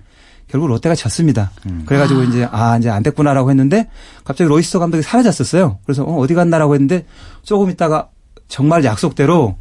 결국 0.54 0.68
롯데가 0.68 0.94
졌습니다. 0.94 1.50
그래가지고 1.84 2.22
이제 2.22 2.46
아 2.48 2.78
이제 2.78 2.88
안 2.88 3.02
됐구나라고 3.02 3.50
했는데 3.50 3.88
갑자기 4.22 4.46
로이스터 4.48 4.78
감독이 4.78 5.02
사라졌었어요. 5.02 5.80
그래서 5.84 6.04
어, 6.04 6.20
어디 6.20 6.34
갔나라고 6.34 6.74
했는데 6.74 7.06
조금 7.42 7.70
있다가 7.70 8.10
정말 8.46 8.84
약속대로 8.84 9.56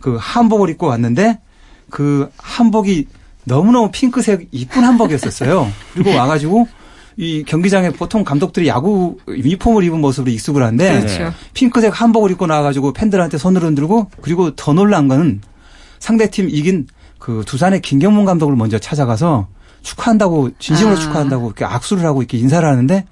그 0.00 0.16
한복을 0.18 0.70
입고 0.70 0.86
왔는데 0.86 1.38
그 1.90 2.30
한복이 2.38 3.08
너무너무 3.44 3.90
핑크색 3.92 4.48
이쁜 4.52 4.84
한복이었었어요. 4.84 5.70
그리고 5.92 6.16
와가지고 6.16 6.66
이 7.18 7.44
경기장에 7.46 7.90
보통 7.90 8.24
감독들이 8.24 8.68
야구 8.68 9.18
유니폼을 9.28 9.84
입은 9.84 10.00
모습으로 10.00 10.32
익숙을 10.32 10.62
한데 10.62 11.02
그렇죠. 11.02 11.34
핑크색 11.52 12.00
한복을 12.00 12.30
입고 12.30 12.46
나와가지고 12.46 12.94
팬들한테 12.94 13.36
손을 13.36 13.64
흔들고 13.64 14.10
그리고 14.22 14.56
더 14.56 14.72
놀란 14.72 15.08
거는 15.08 15.42
상대팀 15.98 16.48
이긴 16.48 16.86
그 17.18 17.42
두산의 17.46 17.82
김경문 17.82 18.24
감독을 18.24 18.56
먼저 18.56 18.78
찾아가서 18.78 19.48
축하한다고 19.82 20.50
진심으로 20.58 20.96
아. 20.96 21.00
축하한다고 21.00 21.46
이렇게 21.46 21.64
악수를 21.64 22.04
하고 22.04 22.22
이렇게 22.22 22.38
인사를 22.38 22.66
하는데 22.68 23.04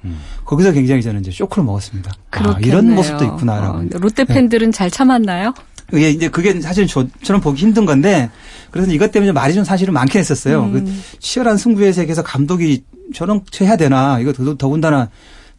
거기서 0.45 0.73
굉장히 0.73 1.03
저는 1.03 1.21
이제 1.21 1.31
쇼크를 1.31 1.65
먹었습니다. 1.65 2.11
아, 2.13 2.31
그렇겠네요. 2.31 2.69
이런 2.73 2.95
모습도 2.95 3.25
있구나라고. 3.25 3.79
어, 3.79 3.85
롯데 3.95 4.25
팬들은 4.25 4.73
잘 4.73 4.91
참았나요? 4.91 5.55
예, 5.95 6.11
이제 6.11 6.29
그게 6.29 6.61
사실 6.61 6.87
저처럼 6.87 7.41
보기 7.41 7.63
힘든 7.63 7.85
건데 7.87 8.29
그래서 8.73 8.91
이것 8.91 9.13
때문에 9.13 9.33
말이 9.33 9.55
좀 9.55 9.63
사실은 9.65 9.95
많긴 9.95 10.19
했었어요. 10.19 10.65
음. 10.65 10.73
그 10.73 11.19
치열한 11.21 11.57
승부의 11.57 11.93
세계에서 11.93 12.23
감독이 12.23 12.85
저런 13.15 13.41
해야 13.61 13.77
되나 13.77 14.19
이거 14.19 14.33
더- 14.33 14.57
더군다나 14.57 15.09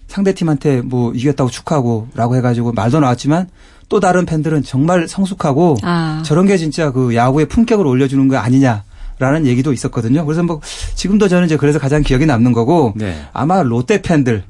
상대팀한테 0.08 0.82
뭐 0.82 1.14
이겼다고 1.14 1.50
축하하고라고 1.50 2.36
해가지고 2.36 2.72
말도 2.74 3.00
나왔지만 3.00 3.50
또 3.90 4.00
다른 4.00 4.26
팬들은 4.26 4.64
정말 4.64 5.08
성숙하고 5.08 5.78
아. 5.84 6.22
저런 6.26 6.46
게 6.46 6.58
진짜 6.58 6.92
그 6.92 7.16
야구의 7.16 7.48
품격을 7.48 7.86
올려주는 7.88 8.28
거 8.28 8.38
아니냐. 8.38 8.84
라는 9.20 9.46
얘기도 9.48 9.74
있었거든요. 9.74 10.26
그래서 10.26 10.44
뭐 10.44 10.62
지금도 10.96 11.28
저는 11.28 11.46
이제 11.46 11.58
그래서 11.58 11.80
가장 11.80 12.04
기억에 12.04 12.26
남는 12.26 12.52
거고 12.52 12.94
네. 12.96 13.16
아마 13.34 13.64
롯데 13.64 14.02
팬들은 14.02 14.44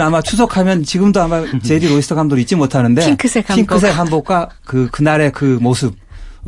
아마 0.00 0.20
추석하면 0.20 0.82
지금도 0.82 1.20
아마 1.20 1.44
제리 1.62 1.88
로이스터 1.88 2.16
감독을 2.16 2.42
잊지 2.42 2.56
못하는데 2.56 3.06
핑크색 3.06 3.50
한복. 3.50 3.56
핑크색 3.56 3.98
한복과 3.98 4.48
그 4.64 4.88
그날의 4.90 5.32
그 5.32 5.58
모습 5.60 5.94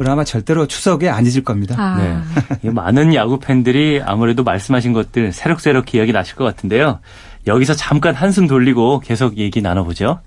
을 0.01 0.09
아마 0.09 0.25
절대로 0.25 0.67
추석에 0.67 1.11
안 1.11 1.27
잊을 1.27 1.45
겁니다. 1.45 1.75
아. 1.79 1.99
네. 1.99 2.17
이 2.63 2.73
많은 2.73 3.15
야구 3.15 3.39
팬들이 3.39 4.01
아무래도 4.03 4.43
말씀하신 4.43 4.95
것들 4.95 5.33
새록새록 5.33 5.85
기억이 5.85 6.13
나실 6.13 6.35
것 6.35 6.45
같은데요. 6.45 7.01
여기서 7.47 7.75
잠깐 7.75 8.15
한숨 8.15 8.47
돌리고 8.47 9.01
계속 9.01 9.37
얘기 9.37 9.61
나눠보죠. 9.61 10.21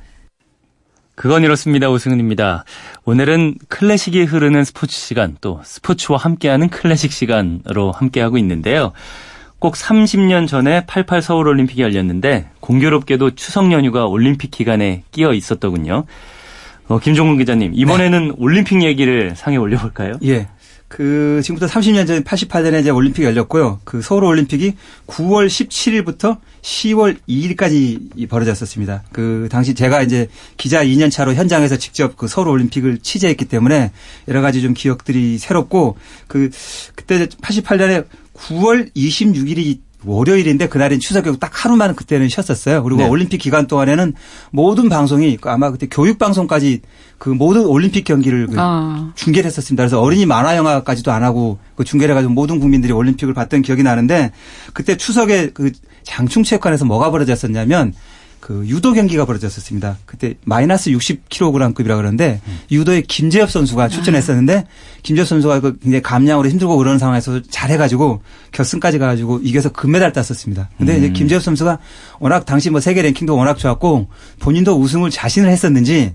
그건 1.15 1.43
이렇습니다. 1.43 1.89
오승은입니다. 1.89 2.65
오늘은 3.05 3.55
클래식이 3.69 4.23
흐르는 4.25 4.65
스포츠 4.65 4.95
시간 4.95 5.37
또 5.39 5.61
스포츠와 5.63 6.17
함께하는 6.17 6.69
클래식 6.69 7.11
시간으로 7.11 7.91
함께하고 7.93 8.37
있는데요. 8.37 8.91
꼭 9.59 9.75
30년 9.75 10.47
전에 10.47 10.85
88 10.85 11.21
서울 11.21 11.47
올림픽이 11.47 11.81
열렸는데 11.81 12.49
공교롭게도 12.59 13.35
추석 13.35 13.71
연휴가 13.71 14.05
올림픽 14.05 14.51
기간에 14.51 15.03
끼어 15.11 15.33
있었더군요. 15.33 16.03
어, 16.87 16.99
김종근 16.99 17.37
기자님 17.37 17.71
이번에는 17.73 18.35
올림픽 18.37 18.83
얘기를 18.83 19.35
상에 19.35 19.55
올려볼까요? 19.55 20.13
예. 20.25 20.47
그 20.95 21.41
지금부터 21.43 21.67
30년 21.67 22.07
전 22.07 22.23
88년에 22.23 22.79
이제 22.79 22.89
올림픽이 22.89 23.25
열렸고요. 23.25 23.81
그 23.83 24.01
서울 24.01 24.23
올림픽이 24.23 24.75
9월 25.07 25.47
17일부터 25.47 26.37
10월 26.61 27.17
2일까지 27.27 28.29
벌어졌었습니다. 28.29 29.03
그 29.11 29.49
당시 29.51 29.73
제가 29.73 30.03
이제 30.03 30.29
기자 30.55 30.85
2년 30.85 31.11
차로 31.11 31.33
현장에서 31.33 31.75
직접 31.75 32.15
그 32.15 32.29
서울 32.29 32.47
올림픽을 32.47 32.99
취재했기 32.99 33.43
때문에 33.43 33.91
여러 34.29 34.41
가지 34.41 34.61
좀 34.61 34.73
기억들이 34.73 35.37
새롭고 35.37 35.97
그 36.27 36.49
그때 36.95 37.25
88년에 37.25 38.05
9월 38.33 38.89
26일이 38.95 39.79
월요일인데 40.05 40.69
그날은 40.69 40.99
추석이고 40.99 41.37
딱 41.37 41.51
하루만 41.53 41.95
그때는 41.95 42.29
쉬었었어요. 42.29 42.83
그리고 42.83 43.01
네. 43.01 43.07
올림픽 43.07 43.37
기간 43.39 43.67
동안에는 43.67 44.13
모든 44.51 44.89
방송이 44.89 45.37
아마 45.43 45.71
그때 45.71 45.87
교육 45.89 46.17
방송까지 46.17 46.81
그 47.17 47.29
모든 47.29 47.65
올림픽 47.65 48.03
경기를 48.03 48.47
그 48.47 48.55
아. 48.57 49.11
중계를 49.15 49.47
했었습니다. 49.47 49.83
그래서 49.83 50.01
어린이 50.01 50.25
만화 50.25 50.55
영화까지도 50.57 51.11
안 51.11 51.23
하고 51.23 51.57
그 51.75 51.83
중계를 51.83 52.13
해가지고 52.13 52.33
모든 52.33 52.59
국민들이 52.59 52.93
올림픽을 52.93 53.33
봤던 53.33 53.61
기억이 53.61 53.83
나는데 53.83 54.31
그때 54.73 54.97
추석에 54.97 55.51
그 55.53 55.71
장충체육관에서 56.03 56.85
뭐가 56.85 57.11
벌어졌었냐면 57.11 57.93
그 58.45 58.63
유도 58.67 58.93
경기가 58.93 59.25
벌어졌었습니다. 59.25 59.97
그때 60.05 60.35
마이너스 60.43 60.91
60kg급이라 60.91 61.97
그러는데 61.97 62.41
유도의 62.69 63.01
김재엽 63.01 63.49
선수가 63.49 63.87
출전했었는데 63.87 64.67
김재엽 65.01 65.27
선수가 65.27 65.61
그 65.61 65.79
굉장히 65.79 66.03
감량으로 66.03 66.47
힘들고 66.49 66.77
그러는 66.77 66.99
상황에서 66.99 67.41
잘해가지고 67.41 68.21
결승까지 68.51 68.99
가가지고 68.99 69.39
이겨서 69.41 69.69
금메달 69.69 70.13
땄었습니다. 70.13 70.69
근데 70.77 70.95
이제 70.95 71.09
김재엽 71.09 71.41
선수가 71.41 71.79
워낙 72.19 72.45
당시 72.45 72.69
뭐 72.69 72.79
세계 72.79 73.01
랭킹도 73.01 73.35
워낙 73.35 73.57
좋았고 73.57 74.09
본인도 74.37 74.79
우승을 74.79 75.09
자신을 75.09 75.49
했었는지 75.49 76.13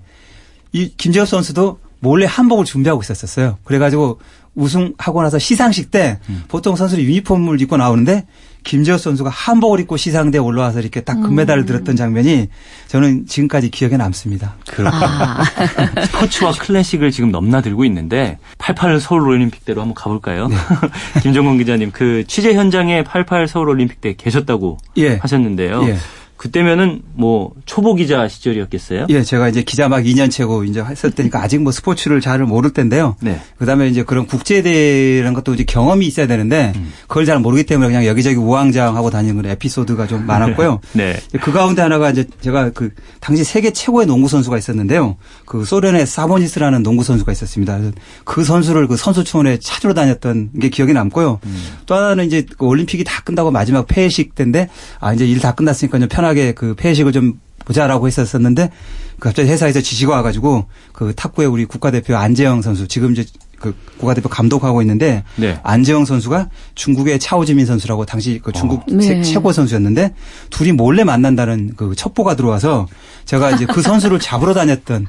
이 0.71 0.93
김재엽 0.97 1.27
선수도 1.27 1.81
몰래 1.99 2.27
한복을 2.27 2.65
준비하고 2.65 3.03
있었었어요. 3.03 3.59
그래가지고 3.65 4.21
우승하고 4.55 5.23
나서 5.23 5.41
시상식 5.41 5.91
때 5.91 6.21
보통 6.47 6.77
선수들이 6.77 7.09
유니폼을 7.09 7.61
입고 7.61 7.77
나오는데 7.77 8.27
김재엽 8.65 9.01
선수가 9.01 9.31
한복을 9.31 9.81
입고 9.81 9.97
시상대에 9.97 10.41
올라와서 10.41 10.81
이렇게 10.81 11.01
딱 11.01 11.21
금메달을 11.21 11.67
들었던 11.67 11.97
장면이 11.97 12.49
저는 12.89 13.27
지금까지 13.27 13.71
기억에 13.71 13.97
남습니다. 13.97 14.55
아. 14.85 15.45
스포츠와 16.07 16.53
클래식을 16.53 17.11
지금 17.11 17.31
넘나들고 17.31 17.85
있는데 17.87 18.39
88 18.59 19.01
서울 19.01 19.29
올림픽대로 19.29 19.81
한번 19.81 19.95
가볼까요? 19.95 20.49
네. 20.49 20.57
김정건 21.23 21.59
기자님 21.59 21.91
그 21.93 22.25
취재 22.27 22.55
현장에 22.55 23.03
88 23.05 23.49
서울 23.49 23.69
올림픽 23.69 24.01
때 24.01 24.15
계셨다고 24.17 24.79
예. 24.99 25.17
하셨는데요. 25.17 25.83
예. 25.89 25.97
그때면은 26.41 27.03
뭐 27.13 27.53
초보 27.67 27.95
기자 27.95 28.27
시절이었겠어요? 28.27 29.09
예, 29.11 29.23
제가 29.23 29.51
이제 29.51 29.63
기자 29.63 29.91
막 29.91 30.03
2년 30.05 30.31
채고 30.31 30.65
이제 30.65 30.81
했을 30.83 31.11
때니까 31.11 31.43
아직 31.43 31.61
뭐 31.61 31.71
스포츠를 31.71 32.23
잘 32.23 32.39
모를 32.39 32.71
때인데요. 32.71 33.15
네. 33.21 33.39
그다음에 33.59 33.89
이제 33.89 34.05
그런 34.05 34.27
국제 34.27 34.63
대회라는 34.63 35.35
것도 35.35 35.53
이제 35.53 35.65
경험이 35.65 36.07
있어야 36.07 36.27
되는데 36.27 36.73
음. 36.77 36.95
그걸 37.09 37.27
잘 37.27 37.41
모르기 37.41 37.65
때문에 37.65 37.89
그냥 37.89 38.07
여기저기 38.07 38.37
우왕좌왕하고 38.37 39.11
다니는 39.11 39.37
그런 39.37 39.53
에피소드가 39.53 40.07
좀 40.07 40.25
많았고요. 40.25 40.81
네. 40.95 41.21
그 41.43 41.53
가운데 41.53 41.83
하나가 41.83 42.09
이제 42.09 42.25
제가 42.41 42.71
그 42.71 42.89
당시 43.21 43.45
세계 43.45 43.71
최고의 43.71 44.07
농구 44.07 44.27
선수가 44.27 44.57
있었는데요. 44.57 45.19
그 45.45 45.67
소련의 45.67 46.07
사보니스라는 46.07 46.83
농구 46.83 47.05
선수가 47.05 47.31
있었습니다. 47.33 47.79
그 48.25 48.45
선수를 48.45 48.87
그 48.87 48.97
선수촌에 48.97 49.59
찾으러 49.59 49.93
다녔던 49.93 50.53
게 50.59 50.71
기억이 50.71 50.95
남고요. 50.95 51.39
또 51.85 51.95
하나는 51.95 52.25
이제 52.25 52.47
그 52.57 52.65
올림픽이 52.65 53.05
다 53.05 53.21
끝나고 53.25 53.51
마지막 53.51 53.87
폐회식 53.87 54.35
때인데 54.35 54.71
아 55.01 55.13
이제 55.13 55.27
일 55.27 55.41
다 55.41 55.53
끝났으니까 55.53 55.99
좀 55.99 56.09
편하게 56.09 56.30
그 56.55 56.75
폐회식을 56.75 57.13
좀 57.13 57.41
보자라고 57.65 58.07
했었었는데 58.07 58.71
그 59.19 59.29
갑자기 59.29 59.49
회사에서 59.51 59.81
지시가 59.81 60.13
와가지고 60.15 60.65
그 60.93 61.13
탁구의 61.15 61.49
우리 61.49 61.65
국가대표 61.67 62.17
안재영 62.17 62.63
선수 62.63 62.89
지금 62.89 63.13
이제 63.13 63.25
그 63.59 63.75
국가대표 63.99 64.31
감독하고 64.31 64.81
있는데 64.81 65.23
네. 65.37 65.61
안재영 65.63 66.07
선수가 66.07 66.49
중국의 66.75 67.19
차오지민 67.19 67.67
선수라고 67.67 68.07
당시 68.07 68.41
그 68.43 68.53
중국 68.53 68.85
네. 68.89 69.03
세- 69.03 69.23
최고 69.23 69.53
선수였는데 69.53 70.15
둘이 70.49 70.73
몰래 70.73 71.05
만난다는 71.05 71.75
그 71.77 71.95
첩보가 71.95 72.37
들어와서 72.37 72.89
제가 73.27 73.51
이제 73.51 73.67
그 73.67 73.83
선수를 73.83 74.19
잡으러 74.19 74.55
다녔던 74.55 75.07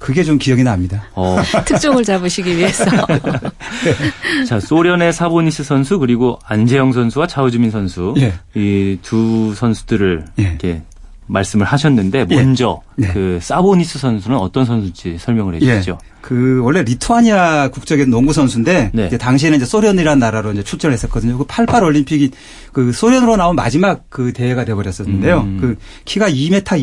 그게 0.00 0.24
좀 0.24 0.38
기억이 0.38 0.64
납니다. 0.64 1.04
어, 1.14 1.36
특종을 1.64 2.02
잡으시기 2.02 2.56
위해서. 2.56 2.84
자, 4.48 4.58
소련의 4.58 5.12
사보니스 5.12 5.62
선수 5.62 6.00
그리고 6.00 6.38
안재영 6.44 6.92
선수와 6.92 7.28
차우주민 7.28 7.70
선수 7.70 8.14
예. 8.16 8.32
이두 8.58 9.54
선수들을 9.54 10.24
예. 10.40 10.42
이렇게 10.42 10.82
말씀을 11.26 11.66
하셨는데 11.66 12.26
예. 12.30 12.34
먼저 12.34 12.80
네. 12.96 13.08
그 13.12 13.38
사보니스 13.40 13.98
선수는 13.98 14.36
어떤 14.38 14.64
선수인지 14.64 15.18
설명을 15.18 15.54
해 15.54 15.60
주시죠. 15.60 15.98
그 16.22 16.60
원래 16.62 16.82
리투아니아 16.82 17.68
국적의 17.68 18.06
농구 18.06 18.32
선수인데 18.32 18.90
네. 18.92 19.06
이제 19.06 19.18
당시에는 19.18 19.58
이제 19.58 19.66
소련이라는 19.66 20.18
나라로 20.18 20.52
이제 20.52 20.62
출전을 20.62 20.94
했었거든요. 20.94 21.38
그 21.38 21.44
88 21.44 21.84
올림픽이 21.84 22.30
그 22.72 22.92
소련으로 22.92 23.36
나온 23.36 23.54
마지막 23.54 24.04
그 24.08 24.32
대회가 24.32 24.64
돼 24.64 24.74
버렸었는데요. 24.74 25.40
음. 25.40 25.58
그 25.60 25.76
키가 26.06 26.30
2m 26.30 26.78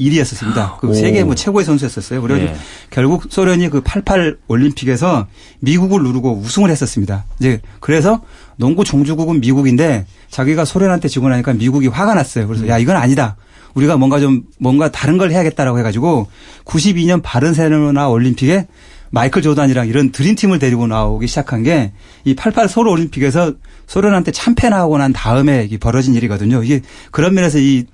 21이었었습니다. 0.00 0.78
그 0.78 0.88
오. 0.88 0.94
세계 0.94 1.24
뭐 1.24 1.34
최고의 1.34 1.64
선수였었어요. 1.64 2.22
그래서 2.22 2.42
예. 2.42 2.56
결국 2.90 3.24
소련이 3.30 3.68
그 3.70 3.80
88 3.80 4.38
올림픽에서 4.48 5.26
미국을 5.60 6.02
누르고 6.02 6.38
우승을 6.38 6.70
했었습니다. 6.70 7.24
이제 7.40 7.60
그래서 7.80 8.22
농구 8.56 8.84
종주국은 8.84 9.40
미국인데 9.40 10.06
자기가 10.30 10.64
소련한테 10.64 11.08
지고 11.08 11.28
나니까 11.28 11.54
미국이 11.54 11.88
화가 11.88 12.14
났어요. 12.14 12.46
그래서 12.46 12.68
야 12.68 12.78
이건 12.78 12.96
아니다. 12.96 13.36
우리가 13.74 13.96
뭔가 13.96 14.18
좀 14.20 14.44
뭔가 14.58 14.90
다른 14.90 15.18
걸 15.18 15.30
해야겠다라고 15.30 15.78
해가지고 15.78 16.28
92년 16.64 17.22
바른세로나 17.22 18.08
올림픽에 18.08 18.66
마이클 19.10 19.40
조단이랑 19.40 19.88
이런 19.88 20.10
드림팀을 20.12 20.58
데리고 20.58 20.86
나오기 20.86 21.26
시작한 21.26 21.62
게 21.62 21.92
이 22.28 22.34
88 22.34 22.68
서울 22.68 22.88
올림픽에서 22.88 23.54
소련한테 23.86 24.32
참패나고 24.32 24.98
난 24.98 25.12
다음에 25.12 25.68
벌어진 25.80 26.14
일이거든요. 26.14 26.62
이게 26.62 26.82
그런 27.10 27.34
면에서 27.34 27.58
이, 27.58 27.86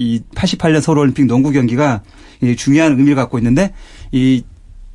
이 0.00 0.22
88년 0.34 0.80
서울 0.80 0.98
올림픽 0.98 1.26
농구 1.26 1.52
경기가 1.52 2.02
이 2.42 2.56
중요한 2.56 2.92
의미를 2.92 3.16
갖고 3.16 3.36
있는데 3.38 3.74
이 4.10 4.42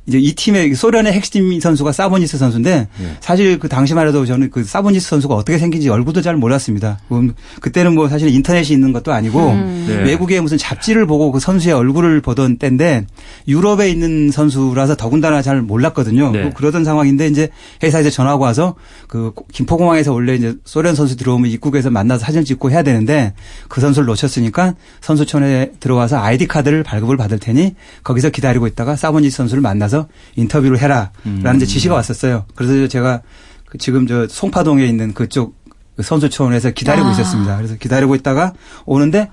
이제 0.06 0.18
이 0.18 0.34
팀의 0.34 0.74
소련의 0.74 1.12
핵심 1.12 1.58
선수가 1.58 1.90
사보니스 1.92 2.38
선수인데 2.38 2.86
예. 3.00 3.16
사실 3.20 3.58
그 3.58 3.68
당시만 3.68 4.06
해도 4.06 4.24
저는 4.24 4.50
그 4.50 4.62
사보니스 4.62 5.08
선수가 5.08 5.34
어떻게 5.34 5.58
생긴지 5.58 5.88
얼굴도 5.88 6.22
잘 6.22 6.36
몰랐습니다. 6.36 6.98
음, 7.10 7.34
그때는 7.60 7.94
뭐 7.94 8.08
사실 8.08 8.28
인터넷이 8.28 8.72
있는 8.72 8.92
것도 8.92 9.12
아니고 9.12 9.40
네. 9.54 10.02
외국의 10.04 10.40
무슨 10.40 10.58
잡지를 10.58 11.06
보고 11.06 11.32
그 11.32 11.40
선수의 11.40 11.74
얼굴을 11.74 12.20
보던 12.20 12.58
때인데 12.58 13.04
유럽에 13.48 13.90
있는 13.90 14.30
선수라서 14.30 14.94
더군다나 14.96 15.42
잘 15.42 15.60
몰랐거든요. 15.62 16.30
네. 16.30 16.42
그- 16.44 16.50
그러던 16.50 16.84
상황인데 16.84 17.26
이제 17.28 17.48
회사에서 17.82 18.10
전화가 18.10 18.36
와서 18.36 18.74
그 19.08 19.32
김포공항에서 19.52 20.12
원래 20.12 20.34
이제 20.36 20.54
소련 20.64 20.94
선수 20.94 21.16
들어오면 21.16 21.50
입국에서 21.50 21.90
만나서 21.90 22.24
사진 22.24 22.44
찍고 22.44 22.70
해야 22.70 22.82
되는데 22.82 23.32
그 23.68 23.80
선수를 23.80 24.06
놓쳤으니까 24.06 24.74
선수촌에 25.00 25.72
들어와서 25.80 26.18
아이디 26.18 26.46
카드를 26.46 26.82
발급을 26.82 27.16
받을 27.16 27.38
테니 27.38 27.74
거기서 28.04 28.30
기다리고 28.30 28.66
있다가 28.66 28.94
사보니스 28.96 29.36
선수를 29.38 29.60
만나서 29.62 29.95
인터뷰를 30.36 30.78
해라라는 30.80 31.56
이제 31.56 31.66
지시가 31.66 31.94
왔었어요. 31.94 32.44
그래서 32.54 32.88
제가 32.88 33.22
그 33.66 33.78
지금 33.78 34.06
저 34.06 34.26
송파동에 34.28 34.84
있는 34.86 35.12
그쪽 35.14 35.54
그 35.96 36.02
선수촌에서 36.02 36.70
기다리고 36.70 37.08
아. 37.08 37.12
있었습니다. 37.12 37.56
그래서 37.56 37.74
기다리고 37.76 38.14
있다가 38.14 38.52
오는데 38.84 39.30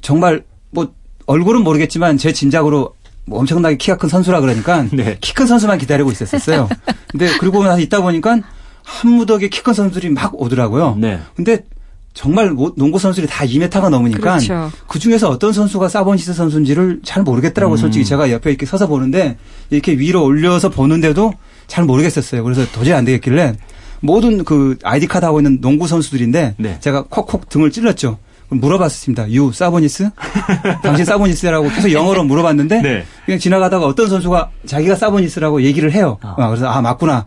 정말 0.00 0.44
뭐 0.70 0.92
얼굴은 1.26 1.62
모르겠지만 1.62 2.18
제 2.18 2.32
짐작으로 2.32 2.94
뭐 3.24 3.38
엄청나게 3.38 3.76
키가 3.76 3.96
큰 3.98 4.08
선수라 4.08 4.40
그러니까 4.40 4.84
네. 4.92 5.16
키큰 5.20 5.46
선수만 5.46 5.78
기다리고 5.78 6.10
있었었어요. 6.10 6.68
근데 7.08 7.28
그리고 7.38 7.62
나서 7.62 7.78
있다 7.80 8.00
보니까 8.02 8.40
한 8.84 9.10
무더기 9.12 9.48
키 9.48 9.62
큰 9.62 9.74
선수들이 9.74 10.10
막 10.10 10.38
오더라고요. 10.40 10.96
네. 10.98 11.20
근데 11.36 11.64
정말 12.14 12.50
뭐 12.50 12.72
농구 12.76 12.98
선수들이 12.98 13.30
다 13.30 13.44
2m가 13.44 13.88
넘으니까 13.88 14.20
그렇죠. 14.20 14.70
그 14.86 14.98
중에서 14.98 15.30
어떤 15.30 15.52
선수가 15.52 15.88
사본시스 15.88 16.34
선수인지를 16.34 17.00
잘 17.04 17.22
모르겠더라고요. 17.22 17.76
음. 17.76 17.78
솔직히 17.78 18.04
제가 18.04 18.30
옆에 18.30 18.50
이렇게 18.50 18.66
서서 18.66 18.86
보는데 18.86 19.38
이렇게 19.70 19.92
위로 19.92 20.24
올려서 20.24 20.68
보는데도 20.68 21.32
잘 21.66 21.84
모르겠었어요. 21.84 22.44
그래서 22.44 22.66
도저히 22.72 22.94
안 22.94 23.04
되겠길래 23.04 23.56
모든 24.00 24.44
그 24.44 24.76
아이디 24.82 25.06
카드 25.06 25.24
하고 25.24 25.40
있는 25.40 25.60
농구 25.60 25.86
선수들인데 25.86 26.56
네. 26.58 26.76
제가 26.80 27.04
콕콕 27.08 27.48
등을 27.48 27.70
찔렀죠. 27.70 28.18
물어봤습니다. 28.48 29.30
유 29.32 29.50
사보니스? 29.52 30.10
당신 30.82 31.06
사보니스라고 31.06 31.70
계속 31.70 31.92
영어로 31.92 32.24
물어봤는데 32.24 32.82
네. 32.82 33.04
그냥 33.24 33.38
지나가다가 33.38 33.86
어떤 33.86 34.08
선수가 34.10 34.50
자기가 34.66 34.96
사보니스라고 34.96 35.62
얘기를 35.62 35.92
해요. 35.92 36.18
아. 36.20 36.34
아, 36.36 36.48
그래서 36.48 36.66
아 36.66 36.82
맞구나. 36.82 37.24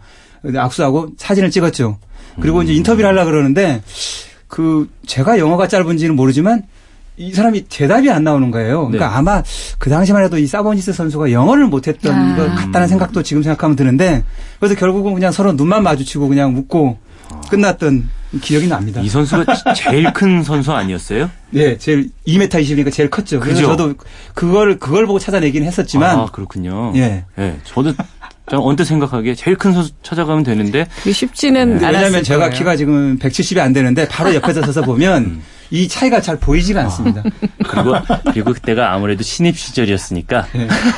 악수하고 0.55 1.09
사진을 1.17 1.49
찍었죠. 1.49 1.97
그리고 2.39 2.59
음. 2.59 2.63
이제 2.63 2.73
인터뷰를 2.73 3.09
하려 3.09 3.25
그러는데 3.25 3.81
그 4.47 4.89
제가 5.05 5.39
영어가 5.39 5.67
짧은지는 5.67 6.15
모르지만 6.15 6.63
이 7.17 7.31
사람이 7.31 7.65
대답이 7.69 8.09
안 8.09 8.23
나오는 8.23 8.51
거예요. 8.51 8.87
그러니까 8.87 9.09
네. 9.09 9.15
아마 9.15 9.43
그 9.79 9.89
당시만 9.89 10.23
해도 10.23 10.37
이 10.37 10.47
사보니스 10.47 10.91
선수가 10.91 11.31
영어를 11.31 11.67
못했던 11.67 12.13
아. 12.13 12.35
것 12.35 12.55
같다는 12.55 12.87
생각도 12.87 13.23
지금 13.23 13.41
생각하면 13.41 13.75
드는데 13.75 14.23
그래서 14.59 14.75
결국은 14.75 15.13
그냥 15.13 15.31
서로 15.31 15.53
눈만 15.53 15.83
마주치고 15.83 16.27
그냥 16.27 16.55
웃고 16.55 16.97
끝났던 17.49 18.09
기억이 18.41 18.67
납니다. 18.67 19.01
이 19.01 19.07
선수가 19.07 19.45
제일 19.73 20.11
큰 20.11 20.43
선수 20.43 20.73
아니었어요? 20.73 21.29
네, 21.51 21.77
제일 21.77 22.09
2m 22.27 22.49
20이니까 22.49 22.91
제일 22.91 23.09
컸죠. 23.09 23.39
그래서 23.39 23.61
그죠? 23.61 23.77
저도 23.77 23.93
그걸 24.33 24.77
그걸 24.77 25.05
보고 25.05 25.19
찾아내기는 25.19 25.65
했었지만 25.65 26.19
아, 26.19 26.25
그렇군요. 26.25 26.91
예. 26.95 27.25
예. 27.37 27.57
저도 27.63 27.93
저는 28.49 28.63
언뜻 28.63 28.85
생각하기에 28.85 29.35
제일 29.35 29.57
큰 29.57 29.73
선수 29.73 29.91
찾아가면 30.03 30.43
되는데 30.43 30.87
쉽지는 31.11 31.71
근데 31.71 31.85
않았을 31.85 31.97
왜냐하면 32.03 32.23
제가 32.23 32.39
거예요. 32.49 32.53
키가 32.53 32.75
지금 32.75 33.17
170이 33.17 33.59
안 33.59 33.73
되는데 33.73 34.07
바로 34.07 34.33
옆에서 34.35 34.61
서서 34.61 34.81
보면 34.83 35.23
음. 35.23 35.43
이 35.69 35.87
차이가 35.87 36.21
잘 36.21 36.37
보이지가 36.37 36.81
않습니다. 36.81 37.23
그리고 37.67 37.95
그리고 38.31 38.53
그때가 38.53 38.93
아무래도 38.93 39.23
신입 39.23 39.57
시절이었으니까 39.57 40.47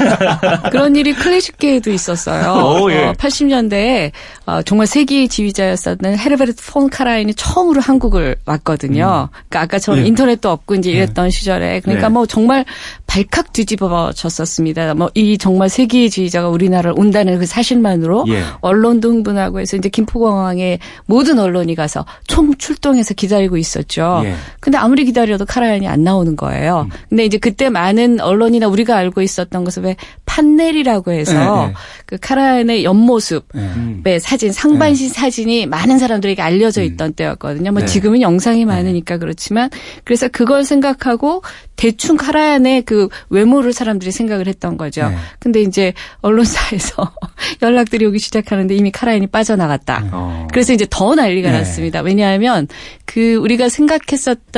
그런 0.72 0.96
일이 0.96 1.14
클래식계에도 1.14 1.92
있었어요. 1.92 2.82
오, 2.82 2.92
예. 2.92 3.14
80년대에 3.14 4.12
어, 4.46 4.62
정말 4.62 4.88
세기 4.88 5.28
지휘자였었던 5.28 6.18
헤르베르트 6.18 6.72
폰 6.72 6.90
카라인이 6.90 7.34
처음으로 7.34 7.82
한국을 7.82 8.38
왔거든요. 8.46 9.30
그러니까 9.32 9.62
아까처럼 9.62 10.02
예. 10.02 10.08
인터넷도 10.08 10.50
없고 10.50 10.76
이제 10.76 10.92
이랬던 10.92 11.32
시절에 11.32 11.82
그러니까 11.82 12.08
네. 12.08 12.14
뭐 12.14 12.26
정말 12.26 12.66
발칵 13.08 13.52
뒤집어졌었습니다. 13.54 14.94
뭐 14.94 15.10
이 15.18 15.38
정말 15.38 15.68
세기 15.70 16.10
지휘자가 16.12 16.50
우리나라를 16.50 16.94
온다는 16.96 17.40
그 17.40 17.46
사실만으로 17.48 18.26
예. 18.30 18.44
언론도 18.62 19.10
흥분하고 19.10 19.60
해서 19.60 19.76
이제 19.76 19.90
김포공항에 19.90 20.78
모든 21.06 21.40
언론이 21.40 21.74
가서 21.74 22.06
총 22.28 22.56
출동해서 22.56 23.16
기다리고 23.16 23.58
있었죠. 23.58 24.22
예. 24.58 24.60
근데 24.60 24.78
아무리 24.78 25.06
기다려도 25.06 25.46
카라얀이 25.46 25.88
안 25.88 26.04
나오는 26.04 26.36
거예요. 26.36 26.88
근데 27.10 27.26
이제 27.26 27.38
그때 27.38 27.70
많은 27.70 28.20
언론이나 28.20 28.67
우리가 28.67 28.96
알고 28.96 29.22
있었던 29.22 29.63
것은 29.63 29.84
왜 29.84 29.96
판넬이라고 30.26 31.12
해서 31.12 31.34
네, 31.34 31.67
네. 31.67 31.74
그 32.06 32.17
카라얀의 32.20 32.84
옆모습 32.84 33.48
네. 33.54 33.62
음. 33.62 34.02
의 34.06 34.20
사진, 34.20 34.52
상반신 34.52 35.10
사진이 35.10 35.65
많은 35.65 36.00
사람들에게 36.00 36.41
알려져 36.41 36.84
있던 36.84 37.13
때였거든요. 37.13 37.72
뭐 37.72 37.82
네. 37.82 37.86
지금은 37.88 38.22
영상이 38.22 38.65
많으니까 38.65 39.17
그렇지만 39.17 39.70
그래서 40.04 40.28
그걸 40.28 40.63
생각하고 40.63 41.43
대충 41.76 42.17
카라얀의 42.17 42.84
그 42.84 43.08
외모를 43.30 43.72
사람들이 43.72 44.12
생각을 44.12 44.48
했던 44.48 44.78
거죠. 44.78 45.10
네. 45.10 45.15
근데 45.39 45.62
이제 45.62 45.93
언론사에서 46.22 47.12
연락들이 47.62 48.06
오기 48.06 48.20
시작하는데 48.20 48.76
이미 48.76 48.91
카라얀이 48.91 49.28
빠져나갔다. 49.28 50.10
어. 50.12 50.48
그래서 50.52 50.74
이제 50.74 50.86
더 50.89 51.15
난리가 51.15 51.52
네. 51.52 51.58
났습니다. 51.60 52.02
왜냐하면 52.02 52.67
그 53.06 53.36
우리가 53.36 53.70
생각했었던 53.70 54.57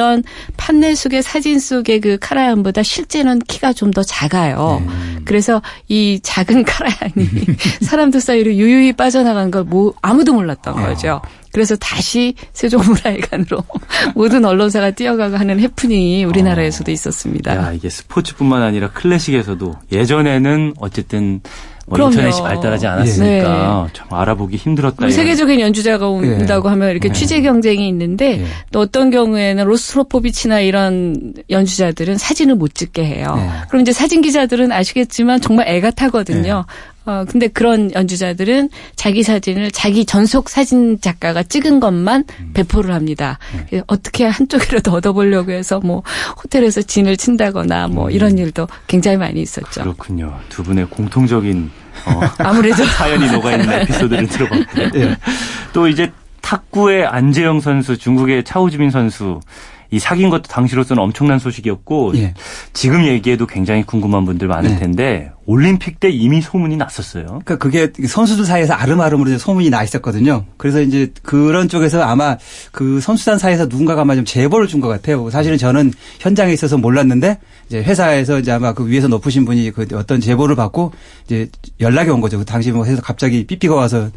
판넬 0.57 0.95
속의 0.95 1.21
사진 1.23 1.59
속의 1.59 1.99
그 2.01 2.17
카라얀보다 2.19 2.83
실제는 2.83 3.39
키가 3.39 3.73
좀 3.73 3.89
더 3.89 4.03
작아요. 4.03 4.83
그래서 5.25 5.61
이 5.87 6.19
작은 6.21 6.63
카라얀이 6.65 7.27
사람들 7.81 8.21
사이로 8.21 8.53
유유히 8.53 8.93
빠져나간 8.93 9.51
걸 9.51 9.63
뭐 9.69 9.93
아무도 10.01 10.33
몰랐던 10.33 10.75
거죠. 10.75 11.21
그래서 11.51 11.75
다시 11.75 12.33
세종문화회관으로 12.53 13.63
모든 14.15 14.45
언론사가 14.45 14.91
뛰어가고 14.91 15.35
하는 15.37 15.59
해프닝이 15.59 16.23
우리나라에서도 16.23 16.89
있었습니다. 16.91 17.55
야, 17.55 17.71
이게 17.73 17.89
스포츠뿐만 17.89 18.61
아니라 18.61 18.89
클래식에서도 18.91 19.75
예전에는 19.91 20.75
어쨌든 20.79 21.41
뭐 21.89 21.95
그럼요. 21.95 22.11
인터넷이 22.11 22.41
발달하지 22.41 22.87
않았으니까 22.87 23.87
참 23.93 24.07
알아보기 24.11 24.57
힘들었다. 24.57 25.09
세계적인 25.09 25.59
연주자가 25.59 26.07
온다고 26.07 26.69
하면 26.69 26.91
이렇게 26.91 27.11
취재 27.11 27.41
경쟁이 27.41 27.87
있는데 27.87 28.41
예. 28.41 28.45
또 28.71 28.79
어떤 28.79 29.09
경우에는 29.09 29.65
로스트로포비치나 29.65 30.59
이런 30.59 31.33
연주자들은 31.49 32.17
사진을 32.17 32.55
못 32.55 32.75
찍게 32.75 33.03
해요. 33.03 33.33
네. 33.35 33.49
그럼 33.69 33.81
이제 33.81 33.91
사진 33.91 34.21
기자들은 34.21 34.71
아시겠지만 34.71 35.41
정말 35.41 35.67
애가 35.67 35.91
타거든요. 35.91 36.65
어, 37.09 37.25
근데 37.27 37.47
그런 37.47 37.91
연주자들은 37.91 38.69
자기 38.95 39.23
사진을 39.23 39.71
자기 39.71 40.05
전속 40.05 40.47
사진 40.47 41.01
작가가 41.01 41.41
찍은 41.41 41.79
것만 41.79 42.25
배포를 42.53 42.93
합니다. 42.93 43.39
그래서 43.67 43.83
어떻게 43.87 44.27
한쪽이라도 44.27 44.91
얻어보려고 44.93 45.51
해서 45.51 45.79
뭐 45.79 46.03
호텔에서 46.37 46.83
진을 46.83 47.17
친다거나 47.17 47.87
뭐 47.87 48.11
이런 48.11 48.37
일도 48.37 48.67
굉장히 48.85 49.17
많이 49.17 49.41
있었죠. 49.41 49.81
그렇군요. 49.81 50.37
두 50.49 50.61
분의 50.61 50.85
공통적인 50.91 51.71
어, 52.05 52.21
아무래도 52.37 52.85
사연이 52.93 53.31
녹아있는 53.31 53.71
에피소드를 53.71 54.27
들어봤고요. 54.27 54.89
예. 54.93 55.17
또 55.73 55.87
이제 55.87 56.11
탁구의 56.41 57.07
안재영 57.07 57.59
선수, 57.59 57.97
중국의 57.97 58.43
차우주민 58.43 58.91
선수 58.91 59.39
이 59.91 59.97
사귄 59.99 60.29
것도 60.29 60.43
당시로서는 60.43 61.01
엄청난 61.01 61.39
소식이었고 61.39 62.13
예. 62.17 62.33
지금 62.73 63.05
얘기해도 63.05 63.47
굉장히 63.47 63.83
궁금한 63.83 64.25
분들 64.25 64.47
많을 64.47 64.71
네. 64.71 64.79
텐데 64.79 65.31
올림픽 65.45 65.99
때 65.99 66.09
이미 66.09 66.41
소문이 66.41 66.77
났었어요. 66.77 67.25
그러니까 67.25 67.57
그게 67.57 67.91
선수들 68.07 68.45
사이에서 68.45 68.73
아름아름으로 68.73 69.35
소문이 69.39 69.71
나 69.71 69.83
있었거든요. 69.83 70.45
그래서 70.57 70.79
이제 70.81 71.11
그런 71.23 71.67
쪽에서 71.69 72.03
아마 72.03 72.37
그 72.71 73.01
선수단 73.01 73.39
사이에서 73.39 73.65
누군가가 73.65 74.01
아마 74.01 74.15
좀 74.15 74.25
제보를 74.25 74.67
준 74.67 74.79
것 74.79 74.87
같아요. 74.87 75.29
사실은 75.29 75.57
저는 75.57 75.91
현장에 76.19 76.53
있어서 76.53 76.77
몰랐는데 76.77 77.39
이제 77.67 77.81
회사에서 77.83 78.39
이제 78.39 78.51
아마 78.51 78.73
그 78.73 78.87
위에서 78.87 79.07
높으신 79.07 79.43
분이 79.43 79.71
그 79.71 79.87
어떤 79.93 80.21
제보를 80.21 80.55
받고 80.55 80.93
이제 81.25 81.49
연락이 81.81 82.09
온 82.11 82.21
거죠. 82.21 82.37
그 82.37 82.45
당시 82.45 82.71
뭐 82.71 82.85
해서 82.85 83.01
갑자기 83.01 83.45
삐삐가 83.45 83.73
와서 83.75 84.09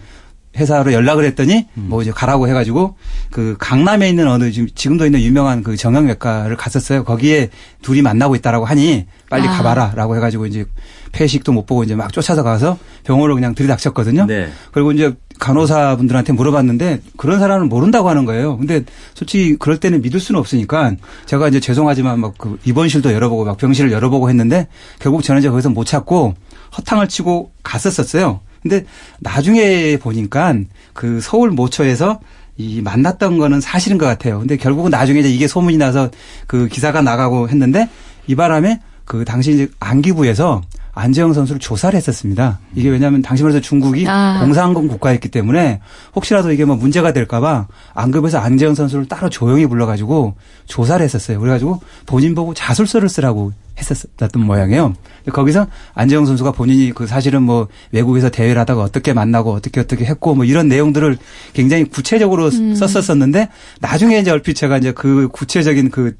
회사로 0.56 0.92
연락을 0.92 1.24
했더니 1.24 1.66
뭐 1.74 2.02
이제 2.02 2.10
가라고 2.10 2.46
해가지고 2.48 2.96
그 3.30 3.56
강남에 3.58 4.08
있는 4.08 4.28
어느 4.28 4.50
지금 4.50 4.68
지금도 4.74 5.06
있는 5.06 5.20
유명한 5.20 5.62
그 5.62 5.76
정형외과를 5.76 6.56
갔었어요. 6.56 7.04
거기에 7.04 7.48
둘이 7.80 8.02
만나고 8.02 8.34
있다라고 8.36 8.64
하니 8.64 9.06
빨리 9.30 9.48
아. 9.48 9.52
가봐라라고 9.52 10.16
해가지고 10.16 10.46
이제 10.46 10.66
폐식도 11.12 11.52
못 11.52 11.66
보고 11.66 11.84
이제 11.84 11.94
막 11.94 12.12
쫓아서 12.12 12.42
가서 12.42 12.78
병원으로 13.04 13.34
그냥 13.34 13.54
들이닥쳤거든요. 13.54 14.26
네. 14.26 14.50
그리고 14.72 14.92
이제 14.92 15.14
간호사분들한테 15.38 16.32
물어봤는데 16.34 17.00
그런 17.16 17.38
사람은 17.40 17.68
모른다고 17.68 18.08
하는 18.08 18.24
거예요. 18.24 18.58
근데 18.58 18.84
솔직히 19.14 19.56
그럴 19.56 19.78
때는 19.78 20.02
믿을 20.02 20.20
수는 20.20 20.38
없으니까 20.38 20.92
제가 21.26 21.48
이제 21.48 21.60
죄송하지만 21.60 22.20
막 22.20 22.32
그 22.38 22.58
입원실도 22.64 23.12
열어보고 23.12 23.44
막 23.44 23.56
병실을 23.56 23.92
열어보고 23.92 24.28
했는데 24.28 24.66
결국 24.98 25.22
저는 25.22 25.40
이제 25.40 25.48
거기서 25.48 25.70
못 25.70 25.84
찾고 25.84 26.34
허탕을 26.76 27.08
치고 27.08 27.52
갔었었어요. 27.62 28.40
근데 28.62 28.84
나중에 29.20 29.96
보니까 29.98 30.54
그 30.92 31.20
서울 31.20 31.50
모처에서 31.50 32.20
이 32.56 32.80
만났던 32.82 33.38
거는 33.38 33.60
사실인 33.60 33.98
것 33.98 34.06
같아요. 34.06 34.38
근데 34.38 34.56
결국은 34.56 34.90
나중에 34.90 35.20
이제 35.20 35.30
이게 35.30 35.48
소문이 35.48 35.78
나서 35.78 36.10
그 36.46 36.68
기사가 36.68 37.02
나가고 37.02 37.48
했는데 37.48 37.88
이 38.26 38.34
바람에 38.34 38.80
그 39.04 39.24
당시 39.24 39.52
이제 39.52 39.68
안기부에서 39.80 40.62
안재영 40.94 41.32
선수를 41.32 41.58
조사를 41.58 41.96
했었습니다. 41.96 42.58
이게 42.74 42.90
왜냐하면 42.90 43.22
당시 43.22 43.42
말해서 43.42 43.60
중국이 43.60 44.06
아. 44.06 44.40
공산권 44.40 44.88
국가였기 44.88 45.30
때문에 45.30 45.80
혹시라도 46.14 46.52
이게 46.52 46.66
뭐 46.66 46.76
문제가 46.76 47.12
될까봐 47.12 47.66
안급에서 47.94 48.38
안재영 48.38 48.74
선수를 48.74 49.06
따로 49.06 49.30
조용히 49.30 49.66
불러가지고 49.66 50.34
조사를 50.66 51.02
했었어요. 51.02 51.40
그래가지고 51.40 51.80
본인 52.04 52.34
보고 52.34 52.52
자술서를 52.52 53.08
쓰라고 53.08 53.52
했었던 53.78 54.44
모양이에요. 54.44 54.94
거기서 55.32 55.66
안재영 55.94 56.26
선수가 56.26 56.52
본인이 56.52 56.92
그 56.92 57.06
사실은 57.06 57.42
뭐 57.42 57.68
외국에서 57.90 58.28
대회를 58.28 58.60
하다가 58.60 58.82
어떻게 58.82 59.12
만나고 59.12 59.52
어떻게 59.52 59.80
어떻게 59.80 60.04
했고 60.04 60.34
뭐 60.34 60.44
이런 60.44 60.68
내용들을 60.68 61.16
굉장히 61.52 61.84
구체적으로 61.84 62.50
썼었었는데 62.50 63.48
나중에 63.80 64.18
이제 64.18 64.30
얼핏 64.30 64.54
제가 64.54 64.78
이제 64.78 64.92
그 64.92 65.28
구체적인 65.28 65.90
그 65.90 66.16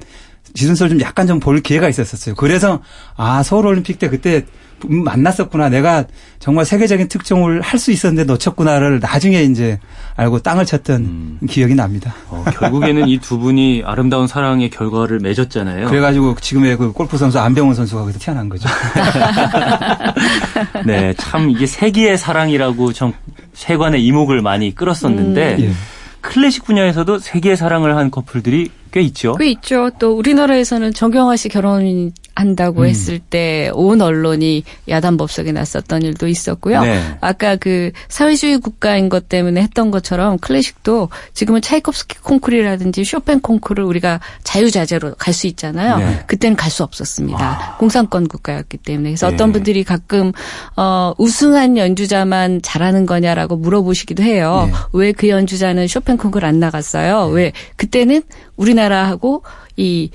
지순서를 0.54 0.90
좀 0.90 1.00
약간 1.00 1.26
좀 1.26 1.40
볼 1.40 1.60
기회가 1.60 1.88
있었었어요. 1.88 2.34
그래서 2.34 2.82
아 3.16 3.42
서울 3.42 3.66
올림픽 3.66 3.98
때 3.98 4.08
그때 4.08 4.44
만났었구나. 4.88 5.68
내가 5.68 6.04
정말 6.38 6.64
세계적인 6.64 7.08
특종을 7.08 7.60
할 7.60 7.78
수 7.78 7.90
있었는데 7.92 8.24
놓쳤구나를 8.32 9.00
나중에 9.00 9.42
이제 9.42 9.78
알고 10.16 10.40
땅을 10.40 10.66
쳤던 10.66 11.38
기억이 11.48 11.74
납니다. 11.74 12.14
어, 12.28 12.44
결국에는 12.58 13.08
이 13.08 13.18
두 13.18 13.38
분이 13.38 13.82
아름다운 13.84 14.26
사랑의 14.26 14.70
결과를 14.70 15.18
맺었잖아요. 15.20 15.88
그래가지고 15.88 16.36
지금의 16.40 16.76
그 16.76 16.92
골프 16.92 17.16
선수 17.16 17.38
안병훈 17.40 17.74
선수가 17.74 18.02
거기서 18.02 18.18
태어난 18.18 18.48
거죠. 18.48 18.68
네, 20.86 21.14
참 21.16 21.50
이게 21.50 21.66
세기의 21.66 22.18
사랑이라고 22.18 22.92
좀 22.92 23.12
세관의 23.54 24.04
이목을 24.04 24.42
많이 24.42 24.74
끌었었는데 24.74 25.56
예. 25.60 25.72
클래식 26.20 26.64
분야에서도 26.64 27.18
세기의 27.18 27.56
사랑을 27.56 27.96
한 27.96 28.10
커플들이 28.10 28.70
꽤 28.92 29.00
있죠. 29.02 29.34
그 29.34 29.44
있죠. 29.44 29.90
또 29.98 30.16
우리나라에서는 30.16 30.92
정경화 30.92 31.36
씨 31.36 31.48
결혼 31.48 32.12
한다고 32.34 32.86
했을 32.86 33.18
때 33.18 33.70
온 33.74 34.00
언론이 34.00 34.64
야단 34.88 35.16
법석에 35.18 35.52
났었던 35.52 36.02
일도 36.02 36.28
있었고요. 36.28 36.80
네. 36.80 37.00
아까 37.20 37.56
그 37.56 37.90
사회주의 38.08 38.58
국가인 38.58 39.08
것 39.10 39.28
때문에 39.28 39.60
했던 39.60 39.90
것처럼 39.90 40.38
클래식도 40.38 41.10
지금은 41.34 41.60
차이콥스키 41.60 42.18
콩쿠르라든지 42.20 43.04
쇼팽 43.04 43.40
콩쿠르를 43.40 43.84
우리가 43.84 44.20
자유자재로 44.44 45.14
갈 45.16 45.32
수 45.34 45.46
있잖아요. 45.46 45.98
네. 45.98 46.22
그때는 46.26 46.56
갈 46.56 46.70
수 46.70 46.82
없었습니다. 46.84 47.76
공산권 47.78 48.28
국가였기 48.28 48.78
때문에. 48.78 49.10
그래서 49.10 49.28
네. 49.28 49.34
어떤 49.34 49.52
분들이 49.52 49.84
가끔 49.84 50.32
어 50.76 51.12
우승한 51.18 51.76
연주자만 51.76 52.60
잘하는 52.62 53.04
거냐라고 53.06 53.56
물어보시기도 53.56 54.22
해요. 54.22 54.70
네. 54.70 54.78
왜그 54.94 55.28
연주자는 55.28 55.86
쇼팽 55.86 56.16
콩쿠르 56.16 56.46
안 56.46 56.60
나갔어요? 56.60 57.26
왜 57.26 57.52
그때는 57.76 58.22
우리나라하고 58.56 59.42
이 59.76 60.10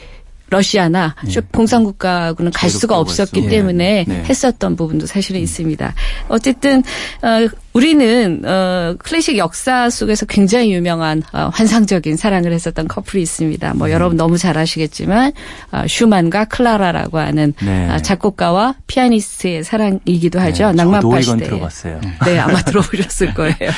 러시아나 0.50 1.14
쇼- 1.28 1.42
공산국가하고는 1.52 2.52
갈 2.54 2.70
수가 2.70 2.98
없었기. 2.98 3.50
때문에 3.50 4.06
네. 4.08 4.24
했었던 4.24 4.76
부분도 4.78 5.06
사실은 5.06 5.42
있습니다. 5.42 5.94
어쨌든 6.30 6.80
어, 7.22 7.48
우리는 7.78 8.42
어, 8.44 8.96
클래식 8.98 9.38
역사 9.38 9.92
속에서 9.92 10.26
굉장히 10.26 10.74
유명한 10.74 11.22
어, 11.32 11.52
환상적인 11.54 12.18
사랑을 12.18 12.52
했었던 12.52 12.88
커플이 12.88 13.22
있습니다. 13.22 13.72
음. 13.74 13.78
뭐 13.78 13.92
여러분 13.92 14.18
너무 14.18 14.40
잘 14.40 14.58
아시겠지만 14.58 15.32
어, 15.72 15.84
슈만과 15.88 16.46
클라라라고 16.46 17.20
하는 17.20 17.54
네. 17.64 17.88
어, 17.92 18.00
작곡가와 18.00 18.74
피아니스트의 18.88 19.64
사랑이기도 19.64 20.40
하죠. 20.40 20.72
낭만 20.72 21.02
저도 21.02 21.08
이건 21.20 21.38
파시대. 21.38 21.46
들어봤어요. 21.46 22.02
네, 22.26 22.40
아마 22.40 22.64
들어보셨을 22.64 23.36
거예요. 23.36 23.54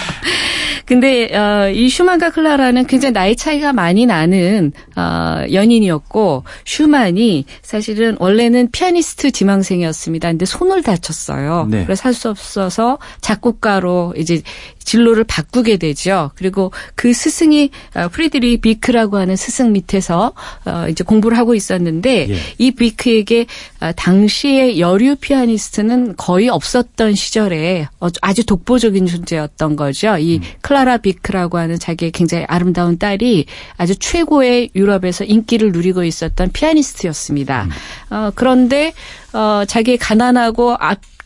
근데 0.86 1.30
어, 1.36 1.70
이 1.70 1.88
슈만과 1.90 2.32
클라라는 2.32 2.88
굉장히 2.88 3.14
나이 3.14 3.36
차이가 3.36 3.74
많이 3.74 4.06
나는 4.08 4.72
어, 4.96 5.44
연인이었고 5.52 6.46
슈만이 6.66 7.46
사실은 7.62 8.16
원래는 8.20 8.72
피아니스트 8.72 9.30
지망생이었습니다. 9.32 10.30
근데 10.30 10.46
손을 10.46 10.82
다쳤어요. 10.84 11.68
네. 11.70 11.84
그래서 11.84 12.04
할 12.08 12.14
수 12.20 12.30
없어서 12.30 12.98
작곡가로 13.22 13.89
이제 14.18 14.42
진로를 14.90 15.24
바꾸게 15.24 15.78
되죠. 15.78 16.32
그리고 16.36 16.72
그 16.96 17.14
스승이 17.14 17.70
어, 17.96 18.08
프리드리히 18.10 18.58
비크라고 18.58 19.18
하는 19.18 19.36
스승 19.36 19.72
밑에서 19.72 20.34
어, 20.66 20.88
이제 20.90 21.04
공부를 21.04 21.38
하고 21.38 21.54
있었는데 21.54 22.30
예. 22.30 22.36
이 22.58 22.72
비크에게 22.72 23.46
어, 23.82 23.92
당시에 23.96 24.80
여류 24.80 25.18
피아니스트는 25.18 26.16
거의 26.16 26.50
없었던 26.50 27.14
시절에 27.14 27.88
어, 28.00 28.08
아주 28.22 28.46
독보적인 28.46 29.06
존재였던 29.06 29.76
거죠. 29.76 30.18
이 30.18 30.42
클라라 30.62 30.98
비크라고 30.98 31.60
하는 31.60 31.78
자기의 31.78 32.12
굉장히 32.12 32.46
아름다운 32.48 32.98
딸이 32.98 33.46
아주 33.78 33.96
최고의 33.96 34.72
유럽에서 34.76 35.24
인기를 35.24 35.72
누리고 35.72 36.04
있었던 36.04 36.52
피아니스트였습니다. 36.52 37.68
어, 38.10 38.32
그런데 38.34 38.94
어, 39.34 39.64
자기의 39.68 40.00
가난하고 40.00 40.76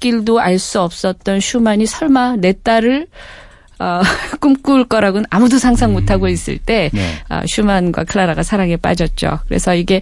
앞길도 0.03 0.39
알 0.39 0.59
수 0.59 0.81
없었던 0.81 1.39
슈만이 1.39 1.85
설마 1.85 2.35
내 2.37 2.53
딸을 2.61 3.07
어, 3.79 4.01
꿈꿀 4.39 4.85
거라고는 4.85 5.25
아무도 5.29 5.57
상상 5.57 5.93
못하고 5.93 6.27
있을 6.27 6.57
때 6.57 6.89
네. 6.93 7.01
아, 7.29 7.43
슈만과 7.45 8.03
클라라가 8.05 8.43
사랑에 8.43 8.77
빠졌죠. 8.77 9.39
그래서 9.47 9.75
이게 9.75 10.01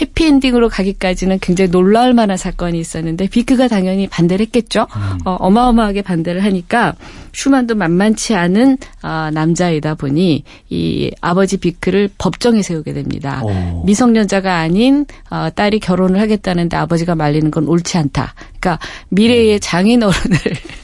해피엔딩으로 0.00 0.68
가기까지는 0.68 1.38
굉장히 1.40 1.70
놀라울 1.70 2.14
만한 2.14 2.36
사건이 2.36 2.78
있었는데 2.78 3.28
비크가 3.28 3.68
당연히 3.68 4.06
반대를 4.08 4.46
했겠죠. 4.46 4.86
어, 5.24 5.36
어마어마하게 5.36 6.02
반대를 6.02 6.44
하니까 6.44 6.94
슈만도 7.32 7.74
만만치 7.74 8.34
않은 8.34 8.78
아, 9.02 9.30
남자이다 9.32 9.94
보니 9.94 10.44
이 10.70 11.10
아버지 11.20 11.56
비크를 11.56 12.10
법정에 12.18 12.62
세우게 12.62 12.92
됩니다. 12.92 13.42
오. 13.42 13.84
미성년자가 13.84 14.58
아닌 14.58 15.06
어, 15.30 15.48
딸이 15.54 15.80
결혼을 15.80 16.20
하겠다는데 16.20 16.76
아버지가 16.76 17.14
말리는 17.14 17.50
건 17.50 17.66
옳지 17.66 17.98
않다. 17.98 18.34
그러니까 18.60 18.78
미래의 19.08 19.60
장인 19.60 20.02
어른을 20.02 20.38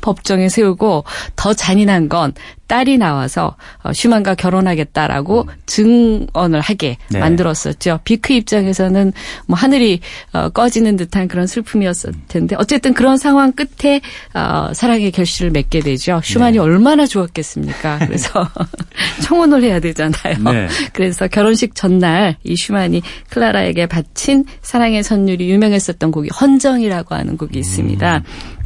법정에 0.00 0.48
세우고 0.48 1.04
더 1.36 1.54
잔인한 1.54 2.08
건 2.08 2.32
딸이 2.72 2.96
나와서 2.96 3.54
어, 3.82 3.92
슈만과 3.92 4.34
결혼하겠다라고 4.34 5.46
증언을 5.66 6.62
하게 6.62 6.96
네. 7.10 7.18
만들었었죠. 7.18 8.00
비크 8.02 8.32
입장에서는 8.32 9.12
뭐 9.46 9.58
하늘이 9.58 10.00
어, 10.32 10.48
꺼지는 10.48 10.96
듯한 10.96 11.28
그런 11.28 11.46
슬픔이었을 11.46 12.14
텐데 12.28 12.56
어쨌든 12.58 12.94
그런 12.94 13.18
상황 13.18 13.52
끝에 13.52 14.00
어, 14.32 14.72
사랑의 14.72 15.10
결실을 15.10 15.50
맺게 15.50 15.80
되죠. 15.80 16.22
슈만이 16.24 16.52
네. 16.54 16.58
얼마나 16.60 17.04
좋았겠습니까? 17.04 17.98
그래서 18.06 18.48
청혼을 19.22 19.62
해야 19.64 19.78
되잖아요. 19.78 20.38
네. 20.50 20.68
그래서 20.94 21.28
결혼식 21.28 21.74
전날 21.74 22.36
이 22.42 22.56
슈만이 22.56 23.02
클라라에게 23.28 23.84
바친 23.84 24.46
사랑의 24.62 25.02
선율이 25.02 25.50
유명했었던 25.50 26.10
곡이 26.10 26.30
헌정이라고 26.40 27.14
하는 27.14 27.36
곡이 27.36 27.58
있습니다. 27.58 28.22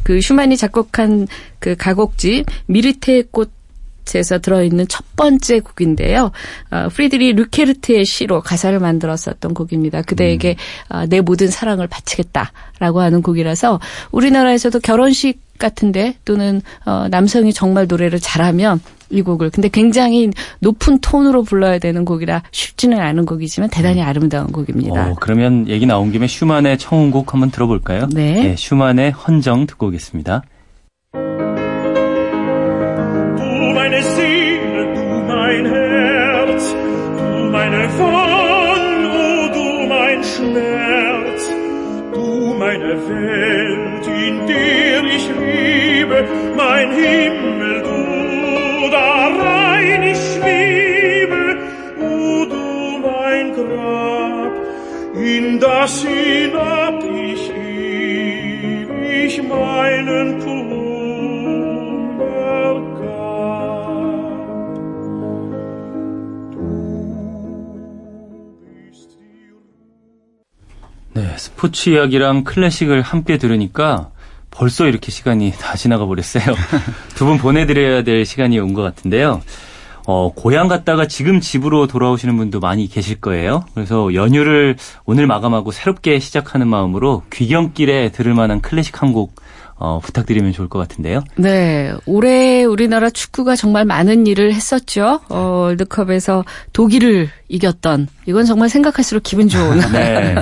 그 0.07 0.21
슈만이 0.21 0.55
작곡한 0.55 1.27
그 1.59 1.75
가곡집 1.75 2.45
미르테의 2.67 3.25
꽃 3.29 3.51
에서 4.15 4.39
들어있는 4.39 4.87
첫 4.87 5.03
번째 5.17 5.59
곡인데요. 5.59 6.31
어, 6.71 6.87
프리드리 6.93 7.33
뤼케르트의 7.33 8.05
시로 8.05 8.39
가사를 8.39 8.79
만들었었던 8.79 9.53
곡입니다. 9.53 10.01
그대에게 10.03 10.55
어, 10.87 11.05
내 11.07 11.19
모든 11.19 11.49
사랑을 11.49 11.87
바치겠다라고 11.87 13.01
하는 13.01 13.21
곡이라서 13.21 13.81
우리나라에서도 14.11 14.79
결혼식 14.79 15.41
같은데 15.59 16.15
또는 16.23 16.61
어, 16.85 17.09
남성이 17.09 17.51
정말 17.51 17.85
노래를 17.85 18.21
잘하면 18.21 18.79
이 19.09 19.21
곡을 19.21 19.49
근데 19.49 19.69
굉장히 19.69 20.29
높은 20.59 20.99
톤으로 20.99 21.43
불러야 21.43 21.79
되는 21.79 22.05
곡이라 22.05 22.43
쉽지는 22.51 22.99
않은 22.99 23.25
곡이지만 23.25 23.69
대단히 23.69 24.01
아름다운 24.01 24.47
곡입니다. 24.47 25.11
어, 25.11 25.15
그러면 25.19 25.67
얘기 25.67 25.85
나온 25.85 26.11
김에 26.11 26.27
슈만의 26.27 26.77
청혼곡 26.77 27.33
한번 27.33 27.51
들어볼까요? 27.51 28.07
네. 28.13 28.55
슈만의 28.57 29.11
헌정 29.11 29.67
듣고 29.67 29.87
오겠습니다. 29.87 30.43
Oh 42.15 42.53
meine 42.53 42.95
Welt, 43.07 44.07
in 44.07 44.45
der 44.47 45.03
ich 45.05 45.29
lebe, 45.29 46.25
mein 46.55 46.91
Himmel, 46.91 47.81
du 47.83 48.06
스포츠 71.37 71.89
이야기랑 71.89 72.43
클래식을 72.43 73.01
함께 73.01 73.37
들으니까 73.37 74.11
벌써 74.57 74.87
이렇게 74.87 75.11
시간이 75.11 75.53
다 75.59 75.75
지나가 75.75 76.05
버렸어요. 76.05 76.43
두 77.15 77.25
분 77.25 77.37
보내드려야 77.37 78.03
될 78.03 78.25
시간이 78.25 78.59
온 78.59 78.73
것 78.73 78.81
같은데요. 78.81 79.41
어, 80.09 80.31
고향 80.33 80.67
갔다가 80.69 81.05
지금 81.07 81.41
집으로 81.41 81.85
돌아오시는 81.87 82.37
분도 82.37 82.59
많이 82.61 82.87
계실 82.87 83.19
거예요. 83.19 83.65
그래서 83.73 84.13
연휴를 84.13 84.77
오늘 85.05 85.27
마감하고 85.27 85.71
새롭게 85.71 86.19
시작하는 86.19 86.67
마음으로 86.67 87.23
귀경길에 87.33 88.09
들을 88.11 88.33
만한 88.33 88.61
클래식 88.61 89.01
한곡 89.01 89.35
어, 89.79 89.99
부탁드리면 90.01 90.53
좋을 90.53 90.69
것 90.69 90.79
같은데요. 90.79 91.23
네, 91.35 91.93
올해 92.05 92.63
우리나라 92.63 93.09
축구가 93.09 93.55
정말 93.55 93.83
많은 93.85 94.25
일을 94.27 94.53
했었죠. 94.53 95.19
어, 95.29 95.37
월드컵에서 95.39 96.45
독일을 96.73 97.29
이겼던 97.49 98.07
이건 98.27 98.45
정말 98.45 98.69
생각할수록 98.69 99.23
기분 99.23 99.47
좋은 99.47 99.79
네, 99.91 100.35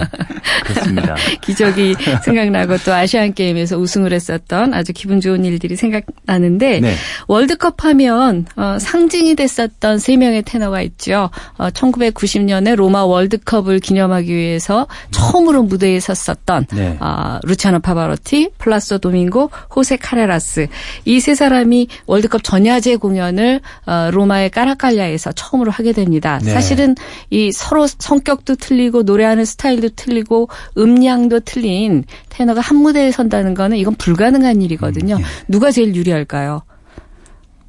그렇습니다. 0.65 1.15
기적이 1.41 1.95
생각나고 2.23 2.77
또 2.85 2.93
아시안 2.93 3.33
게임에서 3.33 3.77
우승을 3.77 4.13
했었던 4.13 4.73
아주 4.73 4.93
기분 4.93 5.19
좋은 5.19 5.43
일들이 5.43 5.75
생각나는데 5.75 6.79
네. 6.79 6.95
월드컵 7.27 7.83
하면 7.83 8.45
어, 8.55 8.77
상징이 8.79 9.35
됐었던 9.35 9.99
세 9.99 10.15
명의 10.15 10.41
테너가 10.41 10.81
있죠. 10.83 11.29
어, 11.57 11.69
1990년에 11.69 12.75
로마 12.75 13.03
월드컵을 13.03 13.79
기념하기 13.79 14.33
위해서 14.33 14.87
처음으로 15.11 15.63
무대에 15.63 15.99
섰었던 15.99 16.67
네. 16.73 16.97
아, 16.99 17.39
루치아노 17.43 17.79
파바로티, 17.79 18.51
플라시도 18.57 18.99
도밍고, 18.99 19.51
호세 19.75 19.97
카레라스 19.97 20.67
이 21.03 21.25
세 21.25 21.33
사람이 21.33 21.87
월드컵 22.05 22.43
전야제 22.43 22.97
공연을 22.97 23.59
어, 23.87 24.09
로마의 24.11 24.51
카라칼라에서 24.51 25.31
처음으로 25.31 25.71
하게 25.71 25.91
됩니다. 25.91 26.39
네. 26.43 26.51
사실은 26.51 26.93
이 27.31 27.51
서로 27.51 27.74
성격도 27.87 28.55
틀리고 28.55 29.03
노래하는 29.03 29.45
스타일도 29.45 29.89
틀리고 29.95 30.49
음량도 30.77 31.41
틀린 31.41 32.03
테너가 32.29 32.61
한 32.61 32.77
무대에 32.77 33.11
선다는 33.11 33.53
거는 33.53 33.77
이건 33.77 33.95
불가능한 33.95 34.61
일이거든요. 34.61 35.17
누가 35.47 35.71
제일 35.71 35.93
유리할까요? 35.95 36.63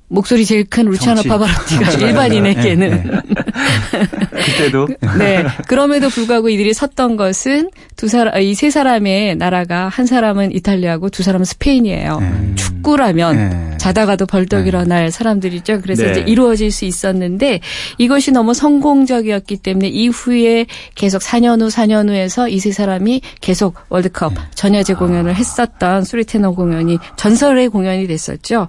목소리 0.08 0.44
제일 0.44 0.64
큰 0.64 0.84
루치아노. 0.84 1.22
파바로티가 1.28 1.90
일반인에게는 1.92 2.90
네, 3.90 4.00
그때도 4.30 4.86
네. 5.18 5.44
그럼에도 5.66 6.08
불구하고 6.08 6.48
이들이 6.48 6.74
섰던 6.74 7.16
것은 7.16 7.70
두 7.96 8.06
사람, 8.06 8.40
이 8.40 8.54
세 8.54 8.70
사람의 8.70 9.34
나라가 9.36 9.88
한 9.88 10.06
사람은 10.06 10.54
이탈리아고 10.54 11.08
두 11.10 11.24
사람은 11.24 11.44
스페인이에요. 11.44 12.20
네. 12.20 12.54
축구라면 12.86 13.36
네. 13.36 13.78
자다가도 13.78 14.26
벌떡 14.26 14.62
네. 14.62 14.68
일어날 14.68 15.10
사람들이죠. 15.10 15.80
그래서 15.82 16.04
네. 16.04 16.12
이제 16.12 16.20
이루어질 16.20 16.70
수 16.70 16.84
있었는데 16.84 17.60
이것이 17.98 18.30
너무 18.30 18.54
성공적이었기 18.54 19.56
때문에 19.58 19.88
이후에 19.88 20.66
계속 20.94 21.20
4년 21.20 21.60
후 21.60 21.66
4년 21.68 22.08
후에서 22.08 22.48
이 22.48 22.60
세 22.66 22.72
사람이 22.72 23.20
계속 23.40 23.74
월드컵 23.90 24.34
네. 24.34 24.40
전야제 24.54 24.94
공연을 24.94 25.34
했었던 25.34 26.04
수리테너 26.04 26.52
공연이 26.52 26.98
전설의 27.16 27.68
공연이 27.68 28.06
됐었죠. 28.06 28.66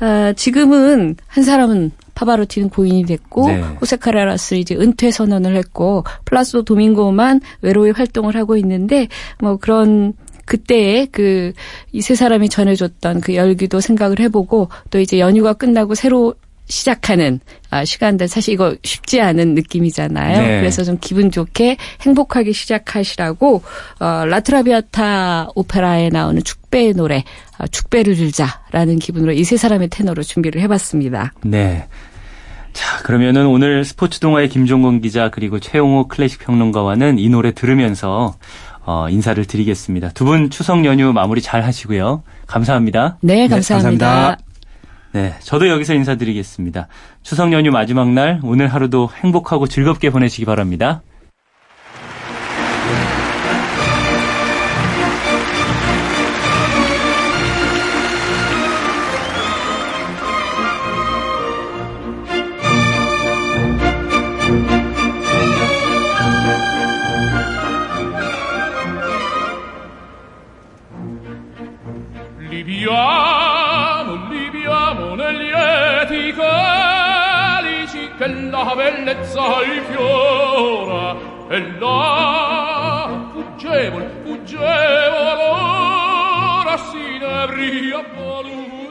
아, 0.00 0.32
지금은 0.36 1.16
한 1.26 1.44
사람은 1.44 1.90
파바로티는 2.14 2.70
고인이 2.70 3.04
됐고 3.04 3.48
네. 3.48 3.60
호세 3.80 3.96
카레라스 3.96 4.54
이제 4.54 4.76
은퇴 4.76 5.10
선언을 5.10 5.56
했고 5.56 6.04
플라스도 6.24 6.62
도밍고만 6.62 7.40
외로이 7.60 7.90
활동을 7.90 8.36
하고 8.36 8.56
있는데 8.56 9.08
뭐 9.40 9.56
그런 9.56 10.14
그때의 10.46 11.06
그 11.08 11.52
이 11.92 12.00
세 12.00 12.14
사람이 12.14 12.48
전해줬던 12.50 13.20
그 13.20 13.34
열기도 13.34 13.80
생각을 13.80 14.18
해보고 14.20 14.68
또 14.90 15.00
이제 15.00 15.18
연휴가 15.18 15.52
끝나고 15.54 15.94
새로 15.94 16.34
시작하는 16.66 17.40
아, 17.70 17.84
시간들 17.84 18.26
사실 18.28 18.54
이거 18.54 18.74
쉽지 18.82 19.20
않은 19.20 19.54
느낌이잖아요. 19.54 20.40
네. 20.40 20.60
그래서 20.60 20.82
좀 20.82 20.96
기분 21.00 21.30
좋게 21.30 21.76
행복하게 22.02 22.52
시작하시라고 22.52 23.62
어, 24.00 24.24
라트라비아타 24.26 25.48
오페라에 25.54 26.08
나오는 26.08 26.42
축배의 26.42 26.94
노래 26.94 27.22
아, 27.58 27.66
축배를 27.66 28.14
들자라는 28.16 28.98
기분으로 28.98 29.32
이 29.32 29.44
세 29.44 29.56
사람의 29.56 29.88
테너로 29.88 30.22
준비를 30.22 30.60
해봤습니다. 30.62 31.32
네. 31.42 31.86
자, 32.72 32.98
그러면은 33.02 33.46
오늘 33.46 33.84
스포츠 33.84 34.18
동아의 34.18 34.48
김종건 34.48 35.00
기자 35.00 35.30
그리고 35.30 35.60
최용호 35.60 36.08
클래식 36.08 36.40
평론가와는 36.40 37.18
이 37.18 37.28
노래 37.28 37.52
들으면서 37.52 38.34
어, 38.86 39.08
인사를 39.08 39.42
드리겠습니다. 39.44 40.10
두 40.10 40.24
분 40.24 40.50
추석 40.50 40.84
연휴 40.84 41.12
마무리 41.12 41.40
잘 41.40 41.62
하시고요. 41.62 42.22
감사합니다. 42.46 43.18
네, 43.20 43.48
감사합니다. 43.48 44.06
감사합니다. 44.06 44.44
네, 45.12 45.34
저도 45.40 45.68
여기서 45.68 45.94
인사드리겠습니다. 45.94 46.88
추석 47.22 47.52
연휴 47.52 47.70
마지막 47.70 48.08
날 48.10 48.40
오늘 48.42 48.68
하루도 48.68 49.10
행복하고 49.22 49.66
즐겁게 49.68 50.10
보내시기 50.10 50.44
바랍니다. 50.44 51.02
Bellezza 79.04 79.60
rifiora 79.60 81.16
e 81.48 81.60
là 81.78 83.28
fuggevol, 83.32 84.10
fuggevol 84.24 85.38
ora 85.50 86.76
si 86.78 87.18
ne 87.18 87.26
avria 87.26 88.02
voluto 88.16 88.83